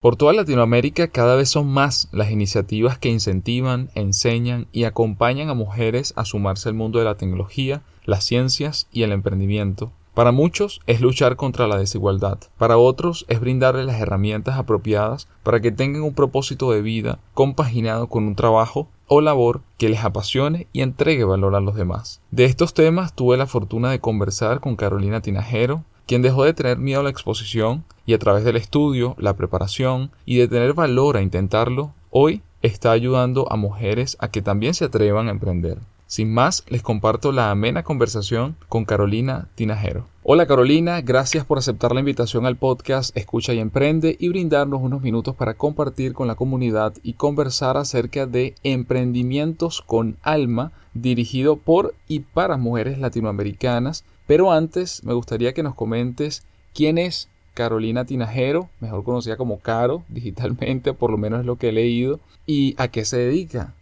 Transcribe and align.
Por 0.00 0.16
toda 0.16 0.32
Latinoamérica 0.32 1.08
cada 1.08 1.36
vez 1.36 1.50
son 1.50 1.66
más 1.68 2.08
las 2.10 2.30
iniciativas 2.30 2.96
que 2.96 3.10
incentivan, 3.10 3.90
enseñan 3.94 4.66
y 4.72 4.84
acompañan 4.84 5.50
a 5.50 5.54
mujeres 5.54 6.14
a 6.16 6.24
sumarse 6.24 6.70
al 6.70 6.74
mundo 6.74 6.98
de 6.98 7.04
la 7.04 7.16
tecnología, 7.16 7.82
las 8.06 8.24
ciencias 8.24 8.88
y 8.92 9.02
el 9.02 9.12
emprendimiento. 9.12 9.92
Para 10.14 10.32
muchos 10.32 10.80
es 10.86 11.02
luchar 11.02 11.36
contra 11.36 11.68
la 11.68 11.76
desigualdad, 11.76 12.38
para 12.56 12.78
otros 12.78 13.26
es 13.28 13.40
brindarles 13.40 13.84
las 13.84 14.00
herramientas 14.00 14.56
apropiadas 14.56 15.28
para 15.42 15.60
que 15.60 15.70
tengan 15.70 16.00
un 16.00 16.14
propósito 16.14 16.72
de 16.72 16.80
vida 16.80 17.18
compaginado 17.34 18.08
con 18.08 18.24
un 18.24 18.36
trabajo 18.36 18.88
o 19.06 19.20
labor 19.20 19.60
que 19.76 19.90
les 19.90 20.02
apasione 20.02 20.66
y 20.72 20.80
entregue 20.80 21.24
valor 21.24 21.54
a 21.56 21.60
los 21.60 21.74
demás. 21.74 22.22
De 22.30 22.46
estos 22.46 22.72
temas 22.72 23.14
tuve 23.14 23.36
la 23.36 23.46
fortuna 23.46 23.90
de 23.90 24.00
conversar 24.00 24.60
con 24.60 24.76
Carolina 24.76 25.20
Tinajero, 25.20 25.84
quien 26.10 26.22
dejó 26.22 26.42
de 26.42 26.54
tener 26.54 26.76
miedo 26.76 26.98
a 26.98 27.02
la 27.04 27.10
exposición 27.10 27.84
y 28.04 28.14
a 28.14 28.18
través 28.18 28.42
del 28.42 28.56
estudio, 28.56 29.14
la 29.16 29.36
preparación 29.36 30.10
y 30.24 30.38
de 30.38 30.48
tener 30.48 30.74
valor 30.74 31.16
a 31.16 31.22
intentarlo, 31.22 31.94
hoy 32.10 32.42
está 32.62 32.90
ayudando 32.90 33.46
a 33.52 33.54
mujeres 33.54 34.16
a 34.18 34.26
que 34.26 34.42
también 34.42 34.74
se 34.74 34.86
atrevan 34.86 35.28
a 35.28 35.30
emprender. 35.30 35.78
Sin 36.08 36.34
más, 36.34 36.64
les 36.68 36.82
comparto 36.82 37.30
la 37.30 37.52
amena 37.52 37.84
conversación 37.84 38.56
con 38.68 38.84
Carolina 38.84 39.46
Tinajero. 39.54 40.08
Hola 40.24 40.48
Carolina, 40.48 41.00
gracias 41.00 41.44
por 41.44 41.58
aceptar 41.58 41.92
la 41.92 42.00
invitación 42.00 42.44
al 42.44 42.56
podcast 42.56 43.16
Escucha 43.16 43.54
y 43.54 43.60
Emprende 43.60 44.16
y 44.18 44.30
brindarnos 44.30 44.82
unos 44.82 45.02
minutos 45.02 45.36
para 45.36 45.54
compartir 45.54 46.12
con 46.12 46.26
la 46.26 46.34
comunidad 46.34 46.92
y 47.04 47.12
conversar 47.12 47.76
acerca 47.76 48.26
de 48.26 48.56
emprendimientos 48.64 49.80
con 49.80 50.16
alma 50.22 50.72
dirigido 50.92 51.54
por 51.54 51.94
y 52.08 52.20
para 52.20 52.56
mujeres 52.56 52.98
latinoamericanas 52.98 54.04
pero 54.30 54.52
antes 54.52 55.02
me 55.02 55.12
gustaría 55.12 55.52
que 55.54 55.64
nos 55.64 55.74
comentes 55.74 56.44
quién 56.72 56.98
es 56.98 57.28
Carolina 57.52 58.06
Tinajero, 58.06 58.70
mejor 58.78 59.02
conocida 59.02 59.36
como 59.36 59.58
Caro 59.58 60.04
digitalmente, 60.08 60.92
por 60.92 61.10
lo 61.10 61.16
menos 61.16 61.40
es 61.40 61.46
lo 61.46 61.56
que 61.56 61.70
he 61.70 61.72
leído, 61.72 62.20
y 62.46 62.76
a 62.78 62.86
qué 62.86 63.04
se 63.04 63.16
dedica. 63.18 63.74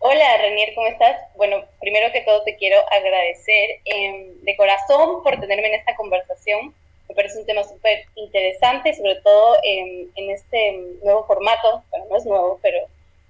Hola 0.00 0.38
Renier, 0.38 0.74
¿cómo 0.74 0.88
estás? 0.88 1.16
Bueno, 1.36 1.62
primero 1.80 2.12
que 2.12 2.22
todo 2.22 2.42
te 2.42 2.56
quiero 2.56 2.78
agradecer 2.90 3.78
em, 3.84 4.42
de 4.42 4.56
corazón 4.56 5.22
por 5.22 5.38
tenerme 5.38 5.68
en 5.68 5.74
esta 5.74 5.94
conversación. 5.94 6.74
Me 7.08 7.14
parece 7.14 7.38
un 7.38 7.46
tema 7.46 7.62
súper 7.62 8.06
interesante, 8.16 8.94
sobre 8.94 9.14
todo 9.22 9.54
en 9.62 10.30
este 10.32 10.80
nuevo 11.04 11.24
formato. 11.26 11.84
Bueno, 11.90 12.06
no 12.10 12.16
es 12.16 12.26
nuevo, 12.26 12.58
pero 12.60 12.78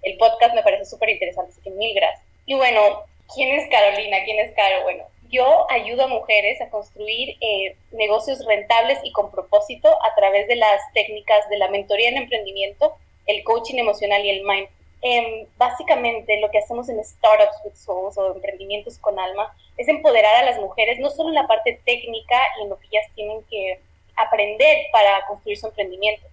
el 0.01 0.17
podcast 0.17 0.55
me 0.55 0.63
parece 0.63 0.87
súper 0.87 1.11
interesante, 1.11 1.53
así 1.53 1.61
que 1.61 1.69
mil 1.69 1.95
gracias. 1.95 2.25
Y 2.47 2.55
bueno, 2.55 3.03
¿quién 3.35 3.61
es 3.61 3.69
Carolina? 3.69 4.25
¿Quién 4.25 4.39
es 4.39 4.55
Caro? 4.55 4.85
Bueno, 4.85 5.05
yo 5.33 5.67
ayudo 5.71 6.05
a 6.05 6.09
mujeres 6.09 6.61
a 6.61 6.69
construir 6.69 7.37
eh, 7.41 7.77
negocios 7.91 8.45
rentables 8.45 8.99
y 9.03 9.13
con 9.13 9.31
propósito 9.31 9.89
a 10.05 10.15
través 10.15 10.47
de 10.47 10.57
las 10.57 10.81
técnicas 10.93 11.49
de 11.49 11.57
la 11.57 11.69
mentoría 11.69 12.11
en 12.11 12.19
emprendimiento, 12.19 12.95
el 13.27 13.43
coaching 13.43 13.79
emocional 13.79 14.25
y 14.25 14.31
el 14.31 14.45
mind. 14.45 14.69
Em, 15.01 15.47
básicamente 15.57 16.39
lo 16.39 16.51
que 16.51 16.59
hacemos 16.59 16.89
en 16.89 17.03
Startups 17.03 17.57
with 17.65 17.75
Souls 17.75 18.17
o 18.19 18.35
emprendimientos 18.35 18.99
con 18.99 19.19
alma 19.19 19.53
es 19.77 19.89
empoderar 19.89 20.37
a 20.37 20.45
las 20.45 20.61
mujeres 20.61 21.01
no 21.01 21.11
solo 21.11 21.31
en 21.31 21.35
la 21.35 21.49
parte 21.49 21.81
técnica 21.85 22.39
y 22.59 22.63
en 22.63 22.69
lo 22.69 22.79
que 22.79 22.87
ellas 22.93 23.11
tienen 23.17 23.43
que 23.51 23.81
aprender 24.15 24.87
para 24.93 25.27
construir 25.27 25.59
su 25.59 25.67
emprendimiento, 25.67 26.25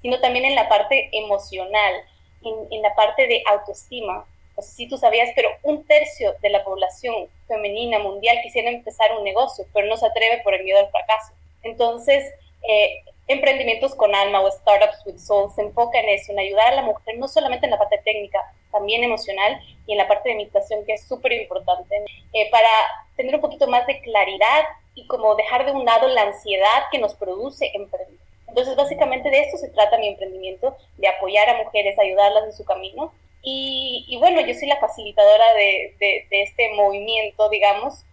sino 0.00 0.20
también 0.20 0.44
en 0.44 0.54
la 0.54 0.68
parte 0.68 1.10
emocional, 1.12 1.94
en, 2.44 2.54
en 2.70 2.82
la 2.82 2.94
parte 2.94 3.26
de 3.26 3.42
autoestima, 3.46 4.24
no 4.56 4.62
sé 4.62 4.72
si 4.72 4.88
tú 4.88 4.96
sabías, 4.96 5.30
pero 5.34 5.48
un 5.62 5.84
tercio 5.84 6.34
de 6.40 6.50
la 6.50 6.64
población 6.64 7.28
femenina 7.48 7.98
mundial 7.98 8.38
quisiera 8.42 8.70
empezar 8.70 9.16
un 9.16 9.24
negocio, 9.24 9.64
pero 9.72 9.86
no 9.86 9.96
se 9.96 10.06
atreve 10.06 10.42
por 10.42 10.54
el 10.54 10.64
miedo 10.64 10.78
al 10.78 10.90
fracaso. 10.90 11.32
Entonces, 11.62 12.24
eh, 12.68 13.02
emprendimientos 13.26 13.94
con 13.94 14.14
alma 14.14 14.40
o 14.40 14.50
startups 14.50 15.04
with 15.06 15.18
soul 15.18 15.50
se 15.50 15.62
enfoca 15.62 15.98
en 15.98 16.08
eso, 16.10 16.32
en 16.32 16.38
ayudar 16.38 16.72
a 16.72 16.76
la 16.76 16.82
mujer 16.82 17.18
no 17.18 17.26
solamente 17.26 17.66
en 17.66 17.70
la 17.70 17.78
parte 17.78 18.00
técnica, 18.04 18.38
también 18.70 19.02
emocional 19.02 19.60
y 19.86 19.92
en 19.92 19.98
la 19.98 20.08
parte 20.08 20.28
de 20.28 20.36
meditación 20.36 20.84
que 20.84 20.94
es 20.94 21.06
súper 21.06 21.32
importante, 21.32 22.04
eh, 22.32 22.50
para 22.50 22.68
tener 23.16 23.34
un 23.34 23.40
poquito 23.40 23.66
más 23.66 23.86
de 23.86 24.00
claridad 24.00 24.64
y 24.94 25.06
como 25.06 25.34
dejar 25.34 25.64
de 25.64 25.72
un 25.72 25.84
lado 25.84 26.08
la 26.08 26.22
ansiedad 26.22 26.84
que 26.92 26.98
nos 26.98 27.14
produce 27.14 27.70
emprender. 27.74 28.18
Entonces, 28.46 28.76
básicamente 28.76 29.30
de 29.30 29.40
esto 29.40 29.56
se 29.56 29.70
trata 29.70 29.98
mi 29.98 30.08
emprendimiento, 30.08 30.76
de 30.96 31.08
apoyar 31.08 31.48
a 31.48 31.62
mujeres, 31.62 31.98
ayudarlas 31.98 32.44
en 32.44 32.52
su 32.52 32.64
camino 32.64 33.12
y, 33.44 34.16
bueno, 34.18 34.40
yo 34.40 34.54
soy 34.54 34.68
la 34.68 34.80
facilitadora 34.80 35.44
de, 35.54 36.26
este 36.30 36.72
movimiento, 36.74 37.48
digamos, 37.50 38.04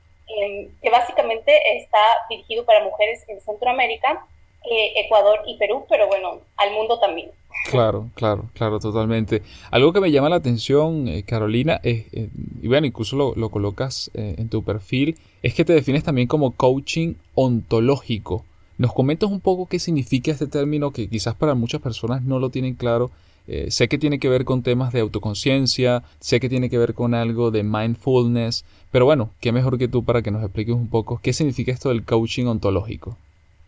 que 0.81 0.89
básicamente 0.89 1.53
está 1.77 1.99
dirigido 2.29 2.65
para 2.65 2.83
mujeres 2.83 3.23
en 3.27 3.39
Centroamérica, 3.39 4.25
eh, 4.69 4.93
Ecuador 5.05 5.39
y 5.47 5.57
Perú, 5.57 5.85
pero 5.89 6.07
bueno, 6.07 6.39
al 6.57 6.71
mundo 6.73 6.99
también. 6.99 7.31
Claro, 7.69 8.09
claro, 8.15 8.49
claro, 8.53 8.79
totalmente. 8.79 9.41
Algo 9.71 9.93
que 9.93 9.99
me 9.99 10.11
llama 10.11 10.29
la 10.29 10.35
atención, 10.35 11.07
eh, 11.07 11.23
Carolina, 11.23 11.79
es, 11.83 12.05
eh, 12.13 12.29
y 12.61 12.67
bueno, 12.67 12.85
incluso 12.85 13.15
lo, 13.15 13.33
lo 13.35 13.49
colocas 13.49 14.11
en 14.13 14.49
tu 14.49 14.63
perfil, 14.63 15.17
es 15.41 15.53
que 15.53 15.65
te 15.65 15.73
defines 15.73 16.03
también 16.03 16.27
como 16.27 16.51
coaching 16.51 17.15
ontológico. 17.35 18.45
¿Nos 18.77 18.93
comentas 18.93 19.29
un 19.29 19.41
poco 19.41 19.67
qué 19.67 19.79
significa 19.79 20.31
este 20.31 20.47
término 20.47 20.91
que 20.91 21.09
quizás 21.09 21.35
para 21.35 21.55
muchas 21.55 21.81
personas 21.81 22.21
no 22.23 22.39
lo 22.39 22.49
tienen 22.49 22.75
claro 22.75 23.11
eh, 23.53 23.69
sé 23.69 23.89
que 23.89 23.97
tiene 23.97 24.17
que 24.17 24.29
ver 24.29 24.45
con 24.45 24.63
temas 24.63 24.93
de 24.93 25.01
autoconciencia, 25.01 26.03
sé 26.21 26.39
que 26.39 26.47
tiene 26.47 26.69
que 26.69 26.77
ver 26.77 26.93
con 26.93 27.13
algo 27.13 27.51
de 27.51 27.63
mindfulness, 27.63 28.63
pero 28.91 29.03
bueno, 29.03 29.31
qué 29.41 29.51
mejor 29.51 29.77
que 29.77 29.89
tú 29.89 30.05
para 30.05 30.21
que 30.21 30.31
nos 30.31 30.41
expliques 30.41 30.73
un 30.73 30.89
poco 30.89 31.19
qué 31.21 31.33
significa 31.33 31.73
esto 31.73 31.89
del 31.89 32.05
coaching 32.05 32.45
ontológico. 32.45 33.17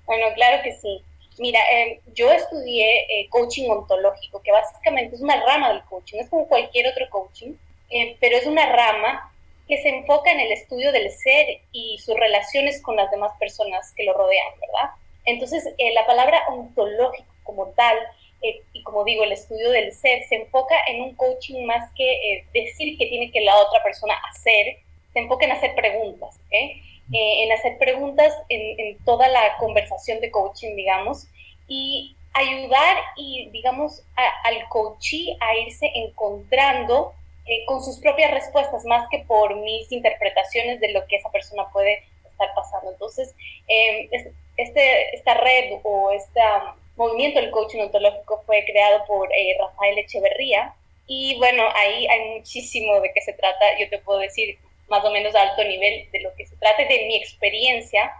Bueno, 0.05 0.27
claro 0.35 0.63
que 0.63 0.71
sí. 0.71 1.01
Mira, 1.37 1.59
em, 1.69 1.99
yo 2.15 2.31
estudié 2.31 3.01
eh, 3.01 3.27
coaching 3.29 3.69
ontológico, 3.69 4.41
que 4.41 4.53
básicamente 4.53 5.17
es 5.17 5.21
una 5.21 5.43
rama 5.45 5.73
del 5.73 5.83
coaching, 5.83 6.19
es 6.19 6.29
como 6.29 6.47
cualquier 6.47 6.87
otro 6.87 7.05
coaching, 7.09 7.51
eh, 7.89 8.15
pero 8.21 8.37
es 8.37 8.45
una 8.45 8.65
rama 8.73 9.33
que 9.67 9.81
se 9.81 9.89
enfoca 9.89 10.31
en 10.31 10.39
el 10.39 10.53
estudio 10.53 10.93
del 10.93 11.11
ser 11.11 11.59
y 11.73 11.97
sus 11.97 12.15
relaciones 12.15 12.81
con 12.81 12.95
las 12.95 13.11
demás 13.11 13.33
personas 13.37 13.91
que 13.97 14.05
lo 14.05 14.13
rodean, 14.13 14.53
¿verdad? 14.61 14.91
Entonces, 15.25 15.65
la 15.93 16.05
palabra 16.05 16.41
ontológico 16.47 17.27
como 17.43 17.67
tal 17.75 17.97
eh, 18.43 18.61
y 18.73 18.83
como 18.83 19.05
digo, 19.05 19.23
el 19.23 19.31
estudio 19.31 19.71
del 19.71 19.93
ser 19.93 20.23
se 20.23 20.35
enfoca 20.35 20.75
en 20.87 21.01
un 21.01 21.15
coaching 21.15 21.65
más 21.65 21.89
que 21.95 22.11
eh, 22.11 22.45
decir 22.53 22.97
que 22.97 23.07
tiene 23.07 23.31
que 23.31 23.39
la 23.39 23.55
otra 23.55 23.81
persona 23.81 24.15
hacer, 24.29 24.79
se 25.13 25.19
enfoca 25.19 25.45
en 25.45 25.53
hacer 25.53 25.73
preguntas, 25.75 26.39
eh, 26.51 26.81
en 27.09 27.51
hacer 27.53 27.77
preguntas 27.77 28.33
en, 28.49 28.97
toda 29.05 29.29
la 29.29 29.55
conversación 29.59 30.19
de 30.19 30.29
coaching, 30.29 30.75
digamos, 30.75 31.27
y 31.69 32.17
ayudar 32.33 32.97
y, 33.15 33.49
digamos, 33.51 34.03
al 34.15 34.67
coachee 34.67 35.37
a 35.39 35.55
irse 35.57 35.89
encontrando 35.95 37.13
con 37.67 37.83
sus 37.83 37.99
propias 37.99 38.31
respuestas, 38.31 38.85
más 38.85 39.07
que 39.09 39.19
por 39.19 39.55
mis 39.57 39.91
interpretaciones 39.91 40.79
de 40.79 40.91
lo 40.91 41.05
que 41.07 41.17
esa 41.17 41.29
persona 41.29 41.69
puede 41.71 42.03
estar 42.25 42.53
pasando. 42.55 42.91
Entonces, 42.91 43.35
este, 44.57 45.15
esta 45.15 45.33
red 45.35 45.79
o 45.83 46.11
esta 46.11 46.75
movimiento 46.95 47.39
del 47.39 47.51
coaching 47.51 47.79
ontológico 47.79 48.43
fue 48.45 48.63
creado 48.65 49.03
por 49.07 49.27
eh, 49.31 49.57
Rafael 49.59 49.97
Echeverría 49.97 50.73
y 51.07 51.37
bueno, 51.37 51.63
ahí 51.75 52.07
hay 52.07 52.37
muchísimo 52.37 52.99
de 53.01 53.11
qué 53.13 53.21
se 53.21 53.33
trata, 53.33 53.65
yo 53.79 53.89
te 53.89 53.97
puedo 53.99 54.19
decir 54.19 54.57
más 54.89 55.03
o 55.03 55.11
menos 55.11 55.33
a 55.35 55.41
alto 55.41 55.63
nivel 55.63 56.07
de 56.11 56.21
lo 56.21 56.29
que 56.35 56.45
se 56.45 56.55
trata 56.57 56.83
de 56.83 57.05
mi 57.07 57.15
experiencia 57.15 58.11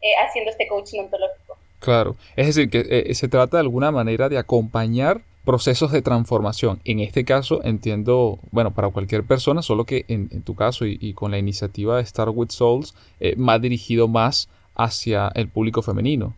eh, 0.00 0.12
haciendo 0.24 0.50
este 0.50 0.66
coaching 0.68 1.00
ontológico. 1.00 1.58
Claro, 1.80 2.16
es 2.36 2.46
decir, 2.46 2.70
que 2.70 2.84
eh, 2.88 3.14
se 3.14 3.28
trata 3.28 3.56
de 3.56 3.62
alguna 3.62 3.90
manera 3.90 4.28
de 4.28 4.38
acompañar 4.38 5.22
procesos 5.44 5.90
de 5.92 6.02
transformación. 6.02 6.80
En 6.84 7.00
este 7.00 7.24
caso, 7.24 7.62
entiendo, 7.64 8.38
bueno, 8.50 8.72
para 8.72 8.90
cualquier 8.90 9.24
persona, 9.24 9.62
solo 9.62 9.84
que 9.84 10.04
en, 10.08 10.42
tu 10.42 10.54
caso 10.54 10.84
y, 10.86 11.14
con 11.14 11.30
la 11.30 11.38
iniciativa 11.38 11.96
de 11.96 12.04
Start 12.04 12.32
with 12.34 12.50
Souls, 12.50 12.94
más 13.36 13.60
dirigido 13.62 14.06
más 14.06 14.50
hacia 14.74 15.32
el 15.34 15.48
público 15.48 15.80
femenino. 15.80 16.34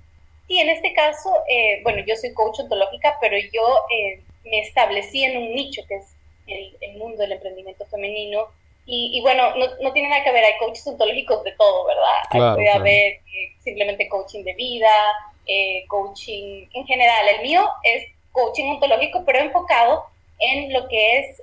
Sí, 0.52 0.58
en 0.58 0.68
este 0.68 0.92
caso, 0.92 1.32
eh, 1.48 1.80
bueno, 1.82 2.04
yo 2.06 2.14
soy 2.14 2.34
coach 2.34 2.60
ontológica, 2.60 3.16
pero 3.22 3.38
yo 3.38 3.86
eh, 3.88 4.20
me 4.44 4.60
establecí 4.60 5.24
en 5.24 5.38
un 5.38 5.54
nicho 5.54 5.80
que 5.88 5.94
es 5.94 6.14
el, 6.46 6.98
mundo 6.98 7.22
del 7.22 7.32
emprendimiento 7.32 7.86
femenino. 7.86 8.48
Y, 8.84 9.18
bueno, 9.22 9.56
no, 9.56 9.66
no, 9.80 9.92
tiene 9.94 10.10
nada 10.10 10.22
que 10.22 10.30
ver, 10.30 10.44
hay 10.44 10.58
coaches 10.58 10.86
ontológicos 10.86 11.42
de 11.42 11.52
todo, 11.52 11.86
¿verdad? 11.86 12.54
puede 12.54 12.68
haber 12.68 13.12
eh, 13.14 13.52
simplemente 13.60 14.10
coaching 14.10 14.44
de 14.44 14.52
vida, 14.52 14.90
coaching 15.88 16.66
en 16.74 16.86
general. 16.86 17.28
El 17.30 17.40
mío 17.40 17.66
es 17.84 18.04
coaching 18.32 18.72
ontológico, 18.72 19.24
pero 19.24 19.38
enfocado 19.38 20.04
en 20.38 20.70
lo 20.70 20.86
que 20.86 21.20
es 21.20 21.42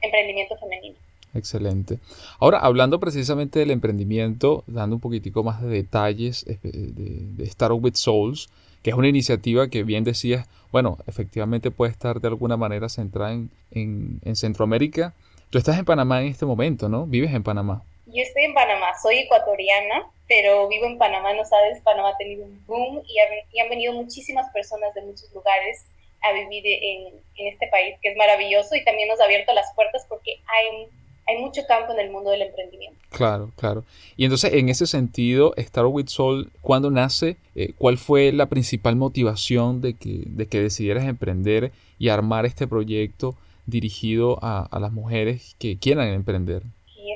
emprendimiento 0.00 0.56
femenino. 0.58 0.96
Excelente. 1.34 1.98
Ahora, 2.38 2.58
hablando 2.58 3.00
precisamente 3.00 3.58
del 3.58 3.70
emprendimiento, 3.70 4.64
dando 4.66 4.96
un 4.96 5.00
poquitico 5.00 5.42
más 5.42 5.60
de 5.62 5.68
detalles 5.68 6.44
de, 6.44 6.58
de 6.62 7.44
Startup 7.44 7.82
with 7.82 7.94
Souls, 7.94 8.48
que 8.84 8.90
es 8.90 8.96
una 8.96 9.08
iniciativa 9.08 9.68
que 9.68 9.82
bien 9.82 10.04
decías, 10.04 10.46
bueno, 10.70 10.98
efectivamente 11.06 11.70
puede 11.70 11.90
estar 11.90 12.20
de 12.20 12.28
alguna 12.28 12.56
manera 12.56 12.88
centrada 12.88 13.32
en, 13.32 13.50
en, 13.70 14.36
Centroamérica. 14.36 15.14
Tú 15.48 15.56
estás 15.56 15.78
en 15.78 15.86
Panamá 15.86 16.20
en 16.20 16.28
este 16.28 16.44
momento, 16.44 16.88
¿no? 16.88 17.06
¿Vives 17.06 17.32
en 17.32 17.42
Panamá? 17.42 17.82
Yo 18.06 18.20
estoy 18.20 18.44
en 18.44 18.54
Panamá, 18.54 18.88
soy 19.02 19.18
ecuatoriana, 19.20 20.06
pero 20.28 20.68
vivo 20.68 20.84
en 20.84 20.98
Panamá, 20.98 21.32
no 21.32 21.44
sabes, 21.44 21.80
Panamá 21.82 22.10
ha 22.10 22.16
tenido 22.18 22.44
un 22.44 22.60
boom 22.66 23.02
y, 23.06 23.14
y 23.56 23.60
han 23.60 23.70
venido 23.70 23.94
muchísimas 23.94 24.50
personas 24.52 24.92
de 24.94 25.02
muchos 25.02 25.32
lugares 25.32 25.86
a 26.20 26.32
vivir 26.32 26.64
en, 26.66 27.14
en, 27.36 27.46
este 27.46 27.66
país 27.68 27.96
que 28.02 28.10
es 28.10 28.16
maravilloso 28.16 28.76
y 28.76 28.84
también 28.84 29.08
nos 29.08 29.20
ha 29.20 29.24
abierto 29.24 29.54
las 29.54 29.72
puertas 29.74 30.04
porque 30.08 30.40
hay, 30.46 30.88
hay 31.26 31.38
mucho 31.38 31.62
campo 31.66 31.92
en 31.92 32.00
el 32.00 32.10
mundo 32.10 32.30
del 32.30 32.42
emprendimiento. 32.42 32.98
Claro, 33.10 33.50
claro. 33.56 33.84
Y 34.16 34.24
entonces, 34.24 34.52
en 34.54 34.68
ese 34.68 34.86
sentido, 34.86 35.54
Star 35.56 35.86
with 35.86 36.08
Soul, 36.08 36.50
¿cuándo 36.60 36.90
nace? 36.90 37.36
Eh, 37.54 37.72
¿Cuál 37.78 37.98
fue 37.98 38.32
la 38.32 38.46
principal 38.46 38.96
motivación 38.96 39.80
de 39.80 39.94
que, 39.94 40.24
de 40.26 40.46
que 40.46 40.60
decidieras 40.60 41.04
emprender 41.04 41.72
y 41.98 42.08
armar 42.08 42.46
este 42.46 42.66
proyecto 42.66 43.34
dirigido 43.66 44.38
a, 44.42 44.66
a 44.70 44.80
las 44.80 44.92
mujeres 44.92 45.56
que 45.58 45.78
quieran 45.78 46.08
emprender? 46.08 46.62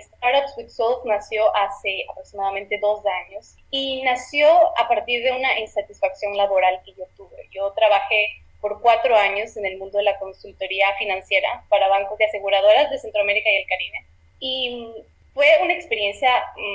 Startups 0.01 0.57
with 0.57 0.69
Souls 0.69 1.05
nació 1.05 1.43
hace 1.57 2.05
aproximadamente 2.11 2.79
dos 2.81 3.03
años 3.27 3.57
y 3.71 4.03
nació 4.03 4.47
a 4.79 4.89
partir 4.89 5.23
de 5.23 5.33
una 5.33 5.59
insatisfacción 5.59 6.37
laboral 6.37 6.81
que 6.85 6.93
yo 6.93 7.05
tuve. 7.17 7.49
Yo 7.51 7.73
trabajé 7.73 8.27
por 8.61 8.81
cuatro 8.81 9.17
años 9.17 9.57
en 9.57 9.67
el 9.67 9.79
mundo 9.79 9.99
de 9.99 10.05
la 10.05 10.19
consultoría 10.19 10.87
financiera 10.99 11.65
para 11.69 11.89
bancos 11.89 12.19
y 12.21 12.25
aseguradoras 12.25 12.91
de 12.91 12.99
Centroamérica 12.99 13.51
y 13.51 13.57
el 13.57 13.67
Caribe. 13.67 13.99
Y 14.41 14.89
fue 15.35 15.47
una 15.63 15.75
experiencia 15.75 16.31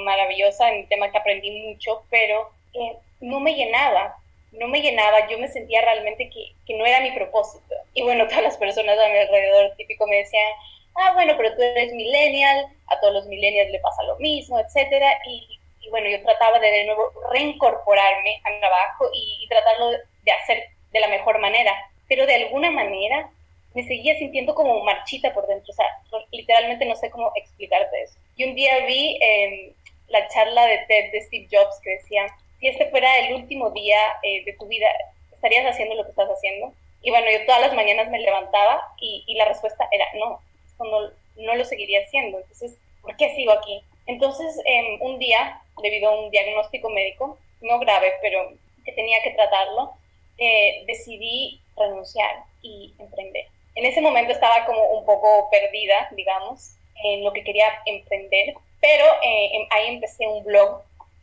maravillosa 0.05 0.69
en 0.69 0.81
el 0.81 0.87
tema 0.87 1.11
que 1.11 1.17
aprendí 1.17 1.51
mucho, 1.51 2.03
pero 2.09 2.49
eh, 2.73 2.97
no 3.19 3.39
me 3.39 3.55
llenaba, 3.55 4.15
no 4.51 4.67
me 4.67 4.81
llenaba, 4.81 5.27
yo 5.27 5.37
me 5.39 5.47
sentía 5.47 5.81
realmente 5.81 6.29
que, 6.29 6.53
que 6.65 6.75
no 6.75 6.85
era 6.85 7.01
mi 7.01 7.11
propósito. 7.11 7.75
Y 7.93 8.03
bueno, 8.03 8.27
todas 8.29 8.43
las 8.43 8.57
personas 8.57 8.97
a 8.97 9.09
mi 9.09 9.17
alrededor 9.17 9.75
típico 9.75 10.07
me 10.07 10.17
decían, 10.17 10.47
ah, 10.95 11.11
bueno, 11.13 11.33
pero 11.37 11.55
tú 11.55 11.61
eres 11.61 11.93
millennial, 11.93 12.67
a 12.87 12.99
todos 12.99 13.13
los 13.13 13.25
millennials 13.27 13.71
le 13.71 13.79
pasa 13.79 14.03
lo 14.03 14.17
mismo, 14.17 14.59
etcétera, 14.59 15.19
y, 15.27 15.59
bueno, 15.89 16.09
yo 16.09 16.21
trataba 16.23 16.59
de 16.59 16.71
de 16.71 16.85
nuevo 16.85 17.11
reincorporarme 17.31 18.41
al 18.45 18.59
trabajo 18.59 19.09
y, 19.13 19.47
tratarlo 19.47 19.91
de 19.91 20.31
hacer 20.31 20.63
de 20.93 20.99
la 20.99 21.07
mejor 21.07 21.39
manera, 21.39 21.73
pero 22.07 22.25
de 22.25 22.35
alguna 22.35 22.71
manera 22.71 23.29
me 23.73 23.83
seguía 23.83 24.15
sintiendo 24.15 24.53
como 24.53 24.83
marchita 24.83 25.33
por 25.33 25.47
dentro, 25.47 25.71
o 25.71 25.75
sea, 25.75 25.85
literalmente 26.31 26.85
no 26.85 26.95
sé 26.95 27.09
cómo 27.09 27.31
explicarte 27.35 28.03
eso. 28.03 28.15
Y 28.37 28.45
un 28.45 28.55
día 28.55 28.85
vi 28.85 29.19
eh, 29.21 29.73
la 30.07 30.27
charla 30.27 30.65
de 30.67 30.77
TED 30.87 31.11
de 31.11 31.21
Steve 31.23 31.47
Jobs 31.51 31.79
que 31.83 31.91
decía, 31.91 32.27
si 32.59 32.67
este 32.67 32.89
fuera 32.89 33.17
el 33.19 33.33
último 33.33 33.71
día 33.71 33.97
eh, 34.21 34.45
de 34.45 34.53
tu 34.53 34.67
vida, 34.67 34.87
¿estarías 35.33 35.65
haciendo 35.65 35.95
lo 35.95 36.03
que 36.03 36.11
estás 36.11 36.29
haciendo? 36.29 36.71
Y 37.01 37.09
bueno, 37.09 37.27
yo 37.31 37.45
todas 37.45 37.61
las 37.61 37.73
mañanas 37.73 38.09
me 38.09 38.19
levantaba 38.19 38.81
y, 39.01 39.33
la 39.35 39.45
respuesta 39.45 39.87
era 39.91 40.05
no, 40.13 40.39
no, 40.79 41.11
no 41.35 41.55
lo 41.55 41.65
seguiría 41.65 42.01
haciendo. 42.01 42.39
Entonces, 42.39 42.77
¿por 43.01 43.17
qué 43.17 43.35
sigo 43.35 43.51
aquí? 43.51 43.81
Entonces, 44.05 44.57
em, 44.65 45.01
un 45.01 45.19
día, 45.19 45.61
debido 45.81 46.09
a 46.09 46.19
un 46.19 46.29
diagnóstico 46.29 46.89
médico, 46.89 47.37
no 47.61 47.79
grave, 47.79 48.13
pero 48.21 48.53
que 48.85 48.91
tenía 48.93 49.21
que 49.23 49.31
tratarlo, 49.31 49.93
eh, 50.37 50.83
decidí 50.87 51.59
renunciar 51.77 52.43
y 52.61 52.93
emprender. 52.99 53.45
En 53.75 53.85
ese 53.85 54.01
momento 54.01 54.31
estaba 54.31 54.65
como 54.65 54.81
un 54.83 55.05
poco 55.05 55.49
perdida, 55.49 56.09
digamos, 56.11 56.75
en 57.03 57.23
lo 57.23 57.33
que 57.33 57.43
quería 57.43 57.65
emprender, 57.85 58.53
pero 58.79 59.05
eh, 59.23 59.49
em, 59.53 59.67
ahí 59.71 59.87
empecé 59.95 60.27
un 60.27 60.43
blog 60.43 60.81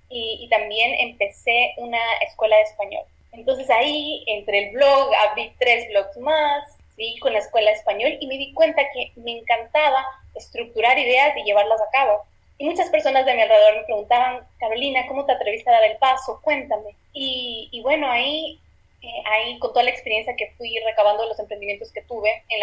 y, 0.08 0.38
y, 0.42 0.48
también 0.48 0.94
empecé 0.98 1.74
una 1.76 2.00
escuela 2.26 2.56
de 2.56 2.62
español. 2.62 3.04
Entonces 3.32 3.70
ahí, 3.70 4.24
entre 4.26 4.58
el 4.58 4.70
blog, 4.72 5.12
abrí 5.28 5.52
tres 5.58 5.88
blogs 5.88 6.16
más, 6.18 6.80
con 7.20 7.32
la 7.32 7.38
escuela 7.38 7.70
español 7.70 8.16
y 8.20 8.26
me 8.26 8.36
di 8.36 8.52
cuenta 8.52 8.82
que 8.92 9.12
me 9.16 9.38
encantaba 9.38 10.04
estructurar 10.34 10.98
ideas 10.98 11.36
y 11.36 11.44
llevarlas 11.44 11.80
a 11.80 11.90
cabo. 11.90 12.22
Y 12.58 12.64
muchas 12.64 12.90
personas 12.90 13.24
de 13.24 13.34
mi 13.34 13.40
alrededor 13.40 13.76
me 13.76 13.84
preguntaban, 13.84 14.46
Carolina, 14.58 15.06
¿cómo 15.08 15.24
te 15.24 15.32
atreviste 15.32 15.70
a 15.70 15.74
dar 15.74 15.84
el 15.84 15.96
paso? 15.96 16.40
Cuéntame. 16.42 16.94
Y, 17.12 17.80
bueno, 17.82 18.10
ahí, 18.10 18.60
eh, 19.02 19.22
ahí 19.26 19.58
con 19.58 19.72
toda 19.72 19.84
la 19.84 19.90
experiencia 19.90 20.36
que 20.36 20.52
fui 20.58 20.78
recabando 20.84 21.26
los 21.26 21.38
emprendimientos 21.38 21.92
que 21.92 22.02
tuve 22.02 22.30
en, 22.48 22.62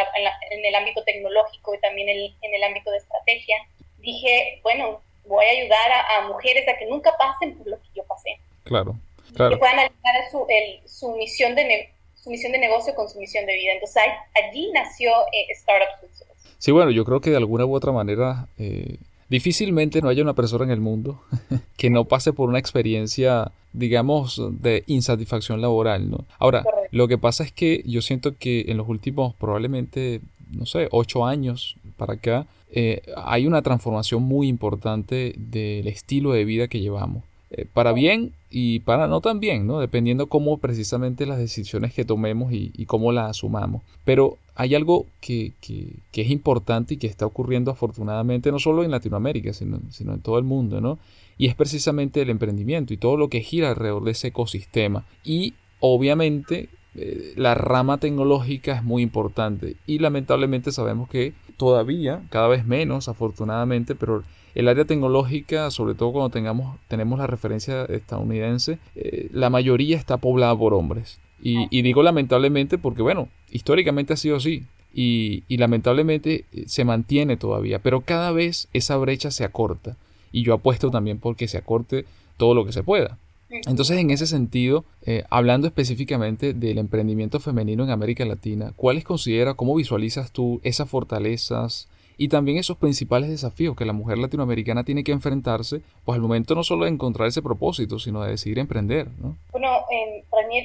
en, 0.52 0.66
el 0.66 0.76
ámbito 0.76 1.04
tecnológico 1.04 1.74
y 1.76 1.80
también 1.80 2.10
en 2.10 2.54
el 2.54 2.64
ámbito 2.64 2.92
de 2.92 2.98
estrategia, 2.98 3.58
dije, 4.00 4.60
bueno, 4.64 5.02
voy 5.26 5.46
a 5.46 5.50
ayudar 5.50 5.92
a, 6.18 6.28
mujeres 6.28 6.68
a 6.68 6.78
que 6.78 6.86
nunca 6.86 7.12
pasen 7.18 7.58
por 7.58 7.68
lo 7.68 7.78
que 7.78 7.88
yo 7.96 8.04
pasé. 8.06 8.40
Claro, 8.64 8.96
claro. 9.36 9.52
Que 9.52 9.58
puedan 9.58 9.80
alinear 9.80 10.30
su, 10.32 10.48
su 10.86 11.16
misión 11.16 11.56
de, 11.56 11.90
su 12.16 12.30
misión 12.30 12.52
de 12.52 12.60
negocio 12.60 12.96
con 12.96 13.10
su 13.10 13.20
misión 13.20 13.46
de 13.46 13.56
vida. 13.56 13.74
Entonces 13.74 14.04
allí 14.36 14.72
nació 14.74 15.12
eh, 15.34 15.48
Startups 15.56 16.24
Sí, 16.60 16.72
bueno, 16.72 16.90
yo 16.90 17.06
creo 17.06 17.22
que 17.22 17.30
de 17.30 17.38
alguna 17.38 17.66
u 17.66 17.76
otra 17.76 17.92
manera 17.92 18.48
eh, 18.58 18.98
difícilmente 19.30 20.02
no 20.02 20.10
haya 20.10 20.24
una 20.24 20.34
persona 20.34 20.66
en 20.66 20.72
el 20.72 20.82
mundo 20.82 21.22
que 21.78 21.90
no 21.90 22.06
pase 22.06 22.34
por 22.34 22.50
una 22.50 22.60
experiencia, 22.60 23.52
digamos, 23.74 24.42
de 24.62 24.84
insatisfacción 24.88 25.62
laboral, 25.62 26.10
¿no? 26.10 26.26
Ahora, 26.40 26.64
lo 26.92 27.08
que 27.08 27.18
pasa 27.18 27.44
es 27.44 27.52
que 27.52 27.84
yo 27.86 28.02
siento 28.02 28.36
que 28.38 28.66
en 28.68 28.78
los 28.78 28.88
últimos 28.88 29.36
probablemente, 29.36 30.22
no 30.52 30.66
sé, 30.66 30.88
ocho 30.92 31.26
años 31.26 31.76
para 31.98 32.14
acá, 32.14 32.48
eh, 32.70 33.02
hay 33.16 33.48
una 33.48 33.62
transformación 33.62 34.24
muy 34.24 34.48
importante 34.48 35.34
del 35.38 35.88
estilo 35.88 36.32
de 36.32 36.46
vida 36.46 36.68
que 36.68 36.80
llevamos. 36.80 37.24
Eh, 37.50 37.66
para 37.72 37.94
bien 37.94 38.34
y 38.50 38.80
para 38.80 39.08
no 39.08 39.22
tan 39.22 39.40
bien, 39.40 39.68
¿no? 39.68 39.80
Dependiendo 39.80 40.28
cómo 40.28 40.58
precisamente 40.58 41.26
las 41.26 41.38
decisiones 41.38 41.94
que 41.94 42.04
tomemos 42.04 42.52
y, 42.52 42.86
cómo 42.88 43.14
las 43.14 43.30
asumamos. 43.30 43.84
Pero 44.04 44.38
hay 44.56 44.76
algo 44.76 45.06
que, 45.22 45.54
que, 45.62 46.22
es 46.22 46.30
importante 46.30 46.96
y 46.96 46.98
que 46.98 47.08
está 47.08 47.26
ocurriendo 47.26 47.72
afortunadamente 47.72 48.52
no 48.52 48.60
solo 48.60 48.84
en 48.84 48.92
Latinoamérica, 48.92 49.54
sino, 49.54 49.80
sino 49.92 50.14
en 50.14 50.20
todo 50.20 50.38
el 50.38 50.44
mundo, 50.44 50.82
¿no? 50.82 51.00
Y 51.38 51.48
es 51.48 51.56
precisamente 51.56 52.22
el 52.22 52.30
emprendimiento 52.30 52.94
y 52.94 52.98
todo 52.98 53.16
lo 53.16 53.30
que 53.30 53.40
gira 53.40 53.70
alrededor 53.70 54.04
de 54.04 54.12
ese 54.12 54.28
ecosistema. 54.28 55.06
Y 55.24 55.54
obviamente 55.80 56.68
eh, 56.96 57.34
la 57.38 57.54
rama 57.54 57.98
tecnológica 58.00 58.76
es 58.76 58.84
muy 58.84 59.04
importante 59.04 59.76
y 59.86 60.00
lamentablemente 60.00 60.72
sabemos 60.72 61.08
que 61.08 61.34
todavía, 61.56 62.24
cada 62.30 62.48
vez 62.48 62.66
menos 62.66 63.08
afortunadamente, 63.08 63.96
pero 63.96 64.24
el 64.58 64.68
área 64.68 64.86
tecnológica, 64.86 65.70
sobre 65.70 65.94
todo 65.94 66.14
cuando 66.14 66.32
tengamos, 66.32 66.80
tenemos 66.88 67.20
la 67.20 67.28
referencia 67.28 67.86
estadounidense, 67.86 68.80
eh, 68.96 69.30
la 69.32 69.52
mayoría 69.52 69.96
está 69.98 70.18
poblada 70.18 70.58
por 70.58 70.74
hombres. 70.74 71.20
Y, 71.40 71.84
digo 71.84 72.02
lamentablemente 72.02 72.80
porque, 72.80 73.04
bueno, 73.04 73.30
históricamente 73.52 74.14
ha 74.14 74.18
sido 74.18 74.38
así. 74.38 74.66
Y, 74.92 75.44
y, 75.48 75.58
lamentablemente 75.58 76.46
eh, 76.52 76.64
se 76.66 76.84
mantiene 76.86 77.38
todavía, 77.38 77.78
pero 77.78 78.02
cada 78.02 78.32
vez 78.32 78.68
esa 78.74 78.98
brecha 78.98 79.30
se 79.30 79.44
acorta. 79.44 79.96
Y 80.32 80.42
yo 80.42 80.56
apuesto 80.56 80.90
también 80.90 81.20
porque 81.20 81.48
se 81.48 81.60
acorte 81.60 82.06
todo 82.38 82.56
lo 82.56 82.66
que 82.66 82.74
se 82.74 82.82
pueda. 82.82 83.20
Entonces, 83.68 84.00
en 84.00 84.10
ese 84.10 84.26
sentido, 84.26 84.86
eh, 85.04 85.24
hablando 85.30 85.68
específicamente 85.68 86.56
del 86.56 86.80
emprendimiento 86.80 87.40
femenino 87.40 87.84
en 87.84 87.92
América 87.92 88.26
Latina, 88.26 88.74
¿cuáles 88.76 89.04
considera, 89.04 89.54
cómo 89.54 89.76
visualizas 89.76 90.32
tú 90.32 90.60
esas 90.64 90.90
fortalezas, 90.90 91.88
y 92.18 92.30
también 92.30 92.58
esos 92.58 92.78
principales 92.78 93.30
desafíos 93.30 93.76
que 93.76 93.86
la 93.86 93.94
mujer 93.94 94.18
latinoamericana 94.18 94.84
tiene 94.84 95.04
que 95.04 95.12
enfrentarse, 95.12 95.82
pues 96.04 96.16
al 96.16 96.22
momento 96.22 96.56
no 96.56 96.64
solo 96.64 96.86
de 96.86 96.92
encontrar 96.92 97.28
ese 97.28 97.42
propósito, 97.42 98.00
sino 98.00 98.24
de 98.24 98.32
decidir 98.32 98.60
emprender, 98.60 99.08
¿no? 99.20 99.38
Bueno, 99.52 99.86
eh, 99.92 100.24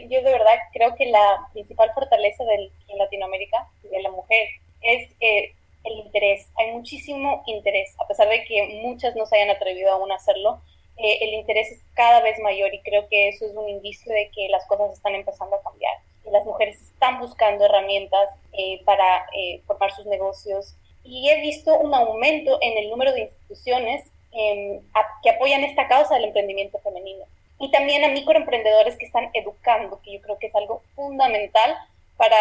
yo 0.08 0.22
de 0.22 0.32
verdad 0.32 0.54
creo 0.72 0.94
que 0.94 1.06
la 1.06 1.48
principal 1.52 1.90
fortaleza 1.94 2.44
del, 2.44 2.70
en 2.88 2.98
Latinoamérica 2.98 3.68
de 3.82 4.02
la 4.02 4.10
mujer 4.10 4.48
es 4.82 5.10
eh, 5.20 5.52
el 5.84 5.98
interés. 5.98 6.48
Hay 6.56 6.72
muchísimo 6.72 7.42
interés, 7.46 7.94
a 7.98 8.06
pesar 8.06 8.28
de 8.28 8.44
que 8.44 8.80
muchas 8.82 9.16
no 9.16 9.26
se 9.26 9.36
hayan 9.36 9.54
atrevido 9.54 9.92
aún 9.92 10.12
a 10.12 10.16
hacerlo. 10.16 10.60
Eh, 10.96 11.18
el 11.22 11.34
interés 11.34 11.72
es 11.72 11.82
cada 11.94 12.20
vez 12.20 12.38
mayor 12.40 12.72
y 12.74 12.80
creo 12.82 13.08
que 13.08 13.28
eso 13.28 13.46
es 13.46 13.54
un 13.56 13.68
indicio 13.68 14.12
de 14.12 14.30
que 14.34 14.48
las 14.48 14.66
cosas 14.66 14.92
están 14.92 15.14
empezando 15.14 15.56
a 15.56 15.62
cambiar. 15.62 15.94
las 16.30 16.44
mujeres 16.44 16.80
están 16.80 17.18
buscando 17.18 17.64
herramientas 17.64 18.30
eh, 18.52 18.80
para 18.84 19.26
formar 19.66 19.92
sus 19.92 20.06
negocios, 20.06 20.76
y 21.04 21.28
he 21.28 21.40
visto 21.40 21.76
un 21.78 21.94
aumento 21.94 22.58
en 22.60 22.78
el 22.78 22.90
número 22.90 23.12
de 23.12 23.22
instituciones 23.22 24.04
em, 24.32 24.80
que 25.22 25.30
apoyan 25.30 25.64
esta 25.64 25.88
causa 25.88 26.14
del 26.14 26.24
emprendimiento 26.24 26.78
femenino. 26.78 27.24
Y 27.58 27.70
también 27.70 28.04
a 28.04 28.08
microemprendedores 28.08 28.96
que 28.96 29.06
están 29.06 29.30
educando, 29.34 30.00
que 30.02 30.14
yo 30.14 30.20
creo 30.20 30.38
que 30.38 30.48
es 30.48 30.54
algo 30.54 30.82
fundamental 30.96 31.76
para 32.16 32.36